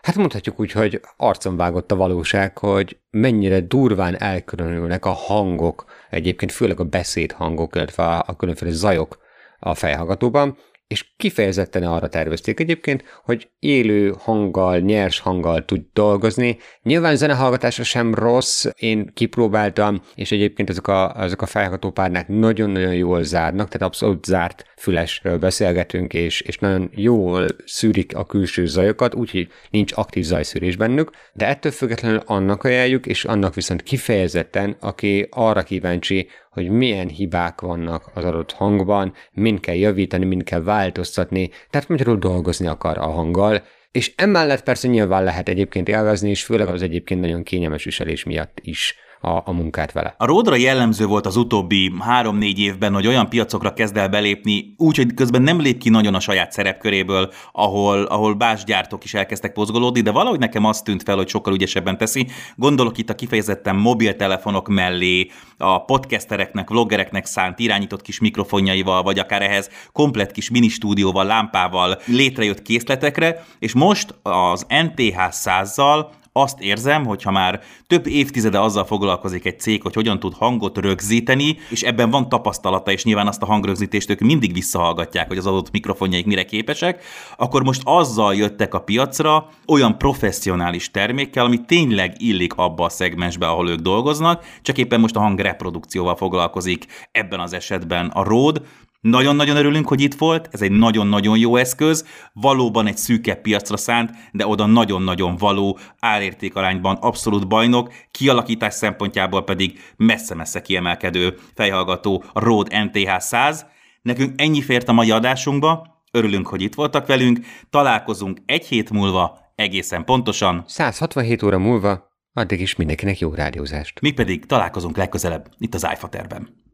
Hát 0.02 0.16
mondhatjuk 0.16 0.60
úgy, 0.60 0.72
hogy 0.72 1.00
arcon 1.16 1.56
vágott 1.56 1.92
a 1.92 1.96
valóság, 1.96 2.58
hogy 2.58 2.98
mennyire 3.10 3.60
durván 3.60 4.20
elkülönülnek 4.20 5.04
a 5.04 5.10
hangok, 5.10 5.84
egyébként 6.10 6.52
főleg 6.52 6.80
a 6.80 6.84
beszédhangok, 6.84 7.76
illetve 7.76 8.04
a 8.04 8.36
különféle 8.36 8.70
zajok 8.70 9.18
a 9.58 9.74
fejhallgatóban, 9.74 10.56
és 10.90 11.12
kifejezetten 11.16 11.82
arra 11.82 12.08
tervezték 12.08 12.60
egyébként, 12.60 13.04
hogy 13.24 13.50
élő 13.58 14.14
hanggal, 14.18 14.78
nyers 14.78 15.18
hanggal 15.18 15.64
tud 15.64 15.82
dolgozni. 15.92 16.58
Nyilván 16.82 17.16
zenehallgatásra 17.16 17.84
sem 17.84 18.14
rossz, 18.14 18.66
én 18.76 19.10
kipróbáltam, 19.14 20.02
és 20.14 20.32
egyébként 20.32 20.70
ezek 20.70 20.86
a, 20.86 21.14
ezek 21.22 21.42
a 21.42 21.46
felhallgató 21.46 21.90
párnák 21.90 22.28
nagyon-nagyon 22.28 22.94
jól 22.94 23.22
zárnak, 23.22 23.68
tehát 23.68 23.86
abszolút 23.86 24.24
zárt 24.24 24.64
fülesről 24.80 25.38
beszélgetünk, 25.38 26.14
és, 26.14 26.40
és 26.40 26.58
nagyon 26.58 26.90
jól 26.94 27.46
szűrik 27.64 28.16
a 28.16 28.26
külső 28.26 28.66
zajokat, 28.66 29.14
úgyhogy 29.14 29.48
nincs 29.70 29.92
aktív 29.94 30.24
zajszűrés 30.24 30.76
bennük, 30.76 31.10
de 31.32 31.46
ettől 31.46 31.72
függetlenül 31.72 32.22
annak 32.26 32.64
ajánljuk, 32.64 33.06
és 33.06 33.24
annak 33.24 33.54
viszont 33.54 33.82
kifejezetten, 33.82 34.76
aki 34.80 35.26
arra 35.30 35.62
kíváncsi, 35.62 36.28
hogy 36.50 36.68
milyen 36.68 37.08
hibák 37.08 37.60
vannak 37.60 38.10
az 38.14 38.24
adott 38.24 38.52
hangban, 38.52 39.14
mind 39.32 39.60
kell 39.60 39.74
javítani, 39.74 40.24
mind 40.24 40.42
kell 40.42 40.62
változtatni, 40.62 41.50
tehát 41.70 41.88
magyarul 41.88 42.16
dolgozni 42.18 42.66
akar 42.66 42.98
a 42.98 43.06
hanggal, 43.06 43.62
és 43.90 44.12
emellett 44.16 44.62
persze 44.62 44.88
nyilván 44.88 45.24
lehet 45.24 45.48
egyébként 45.48 45.88
élvezni, 45.88 46.30
és 46.30 46.44
főleg 46.44 46.68
az 46.68 46.82
egyébként 46.82 47.20
nagyon 47.20 47.42
kényelmes 47.42 47.84
viselés 47.84 48.24
miatt 48.24 48.58
is 48.62 48.94
a, 49.20 49.28
a 49.44 49.52
munkát 49.52 49.92
vele. 49.92 50.14
A 50.18 50.26
Ródra 50.26 50.56
jellemző 50.56 51.06
volt 51.06 51.26
az 51.26 51.36
utóbbi 51.36 51.92
három-négy 51.98 52.58
évben, 52.58 52.92
hogy 52.92 53.06
olyan 53.06 53.28
piacokra 53.28 53.72
kezd 53.72 53.96
el 53.96 54.08
belépni, 54.08 54.74
úgyhogy 54.76 55.14
közben 55.14 55.42
nem 55.42 55.60
lép 55.60 55.78
ki 55.78 55.88
nagyon 55.88 56.14
a 56.14 56.20
saját 56.20 56.52
szerepköréből, 56.52 57.32
ahol, 57.52 58.02
ahol 58.02 58.34
básgyártók 58.34 59.04
is 59.04 59.14
elkezdtek 59.14 59.52
pozgolódni, 59.52 60.00
de 60.00 60.10
valahogy 60.10 60.38
nekem 60.38 60.64
azt 60.64 60.84
tűnt 60.84 61.02
fel, 61.02 61.16
hogy 61.16 61.28
sokkal 61.28 61.54
ügyesebben 61.54 61.98
teszi. 61.98 62.26
Gondolok 62.56 62.98
itt 62.98 63.10
a 63.10 63.14
kifejezetten 63.14 63.76
mobiltelefonok 63.76 64.68
mellé, 64.68 65.30
a 65.58 65.84
podcastereknek, 65.84 66.68
vloggereknek 66.68 67.26
szánt 67.26 67.58
irányított 67.58 68.02
kis 68.02 68.20
mikrofonjaival, 68.20 69.02
vagy 69.02 69.18
akár 69.18 69.42
ehhez 69.42 69.70
komplet 69.92 70.32
kis 70.32 70.50
mini 70.50 70.68
stúdióval, 70.68 71.24
lámpával 71.24 72.00
létrejött 72.04 72.62
készletekre, 72.62 73.44
és 73.58 73.72
most 73.72 74.14
az 74.22 74.66
NTH 74.68 75.16
100-zal 75.30 76.06
azt 76.32 76.60
érzem, 76.60 77.06
hogy 77.06 77.22
ha 77.22 77.30
már 77.30 77.60
több 77.86 78.06
évtizede 78.06 78.60
azzal 78.60 78.84
foglalkozik 78.84 79.44
egy 79.44 79.60
cég, 79.60 79.82
hogy 79.82 79.94
hogyan 79.94 80.18
tud 80.18 80.34
hangot 80.34 80.78
rögzíteni, 80.78 81.56
és 81.70 81.82
ebben 81.82 82.10
van 82.10 82.28
tapasztalata, 82.28 82.90
és 82.92 83.04
nyilván 83.04 83.26
azt 83.26 83.42
a 83.42 83.46
hangrögzítést 83.46 84.10
ők 84.10 84.20
mindig 84.20 84.52
visszahallgatják, 84.52 85.28
hogy 85.28 85.38
az 85.38 85.46
adott 85.46 85.70
mikrofonjaik 85.70 86.26
mire 86.26 86.44
képesek, 86.44 87.04
akkor 87.36 87.62
most 87.62 87.82
azzal 87.84 88.34
jöttek 88.34 88.74
a 88.74 88.80
piacra 88.80 89.48
olyan 89.66 89.98
professzionális 89.98 90.90
termékkel, 90.90 91.44
ami 91.44 91.64
tényleg 91.64 92.14
illik 92.18 92.54
abba 92.54 92.84
a 92.84 92.88
szegmensbe, 92.88 93.46
ahol 93.46 93.68
ők 93.68 93.80
dolgoznak, 93.80 94.44
csak 94.62 94.78
éppen 94.78 95.00
most 95.00 95.16
a 95.16 95.20
hangreprodukcióval 95.20 96.16
foglalkozik 96.16 96.86
ebben 97.12 97.40
az 97.40 97.52
esetben 97.52 98.06
a 98.06 98.22
Rode, 98.22 98.60
Nagyon-nagyon 99.00 99.56
örülünk, 99.56 99.88
hogy 99.88 100.00
itt 100.00 100.14
volt, 100.14 100.48
ez 100.50 100.62
egy 100.62 100.70
nagyon-nagyon 100.70 101.38
jó 101.38 101.56
eszköz, 101.56 102.06
valóban 102.32 102.86
egy 102.86 102.96
szűkebb 102.96 103.40
piacra 103.40 103.76
szánt, 103.76 104.10
de 104.32 104.46
oda 104.46 104.66
nagyon-nagyon 104.66 105.36
való, 105.36 105.78
árértékarányban 105.98 106.96
abszolút 106.96 107.48
bajnok, 107.48 107.92
kialakítás 108.10 108.74
szempontjából 108.74 109.44
pedig 109.44 109.80
messze-messze 109.96 110.62
kiemelkedő 110.62 111.38
fejhallgató 111.54 112.24
a 112.32 112.40
Rode 112.40 112.82
NTH 112.82 113.18
100. 113.18 113.66
Nekünk 114.02 114.40
ennyi 114.40 114.60
fért 114.60 114.88
a 114.88 114.92
mai 114.92 115.10
adásunkba, 115.10 116.02
örülünk, 116.10 116.46
hogy 116.46 116.62
itt 116.62 116.74
voltak 116.74 117.06
velünk, 117.06 117.38
találkozunk 117.70 118.38
egy 118.46 118.66
hét 118.66 118.90
múlva, 118.90 119.38
egészen 119.54 120.04
pontosan. 120.04 120.64
167 120.66 121.42
óra 121.42 121.58
múlva, 121.58 122.08
addig 122.32 122.60
is 122.60 122.76
mindenkinek 122.76 123.18
jó 123.18 123.34
rádiózást. 123.34 124.00
Mi 124.00 124.10
pedig 124.10 124.46
találkozunk 124.46 124.96
legközelebb 124.96 125.48
itt 125.58 125.74
az 125.74 125.88
iFaterben. 125.92 126.68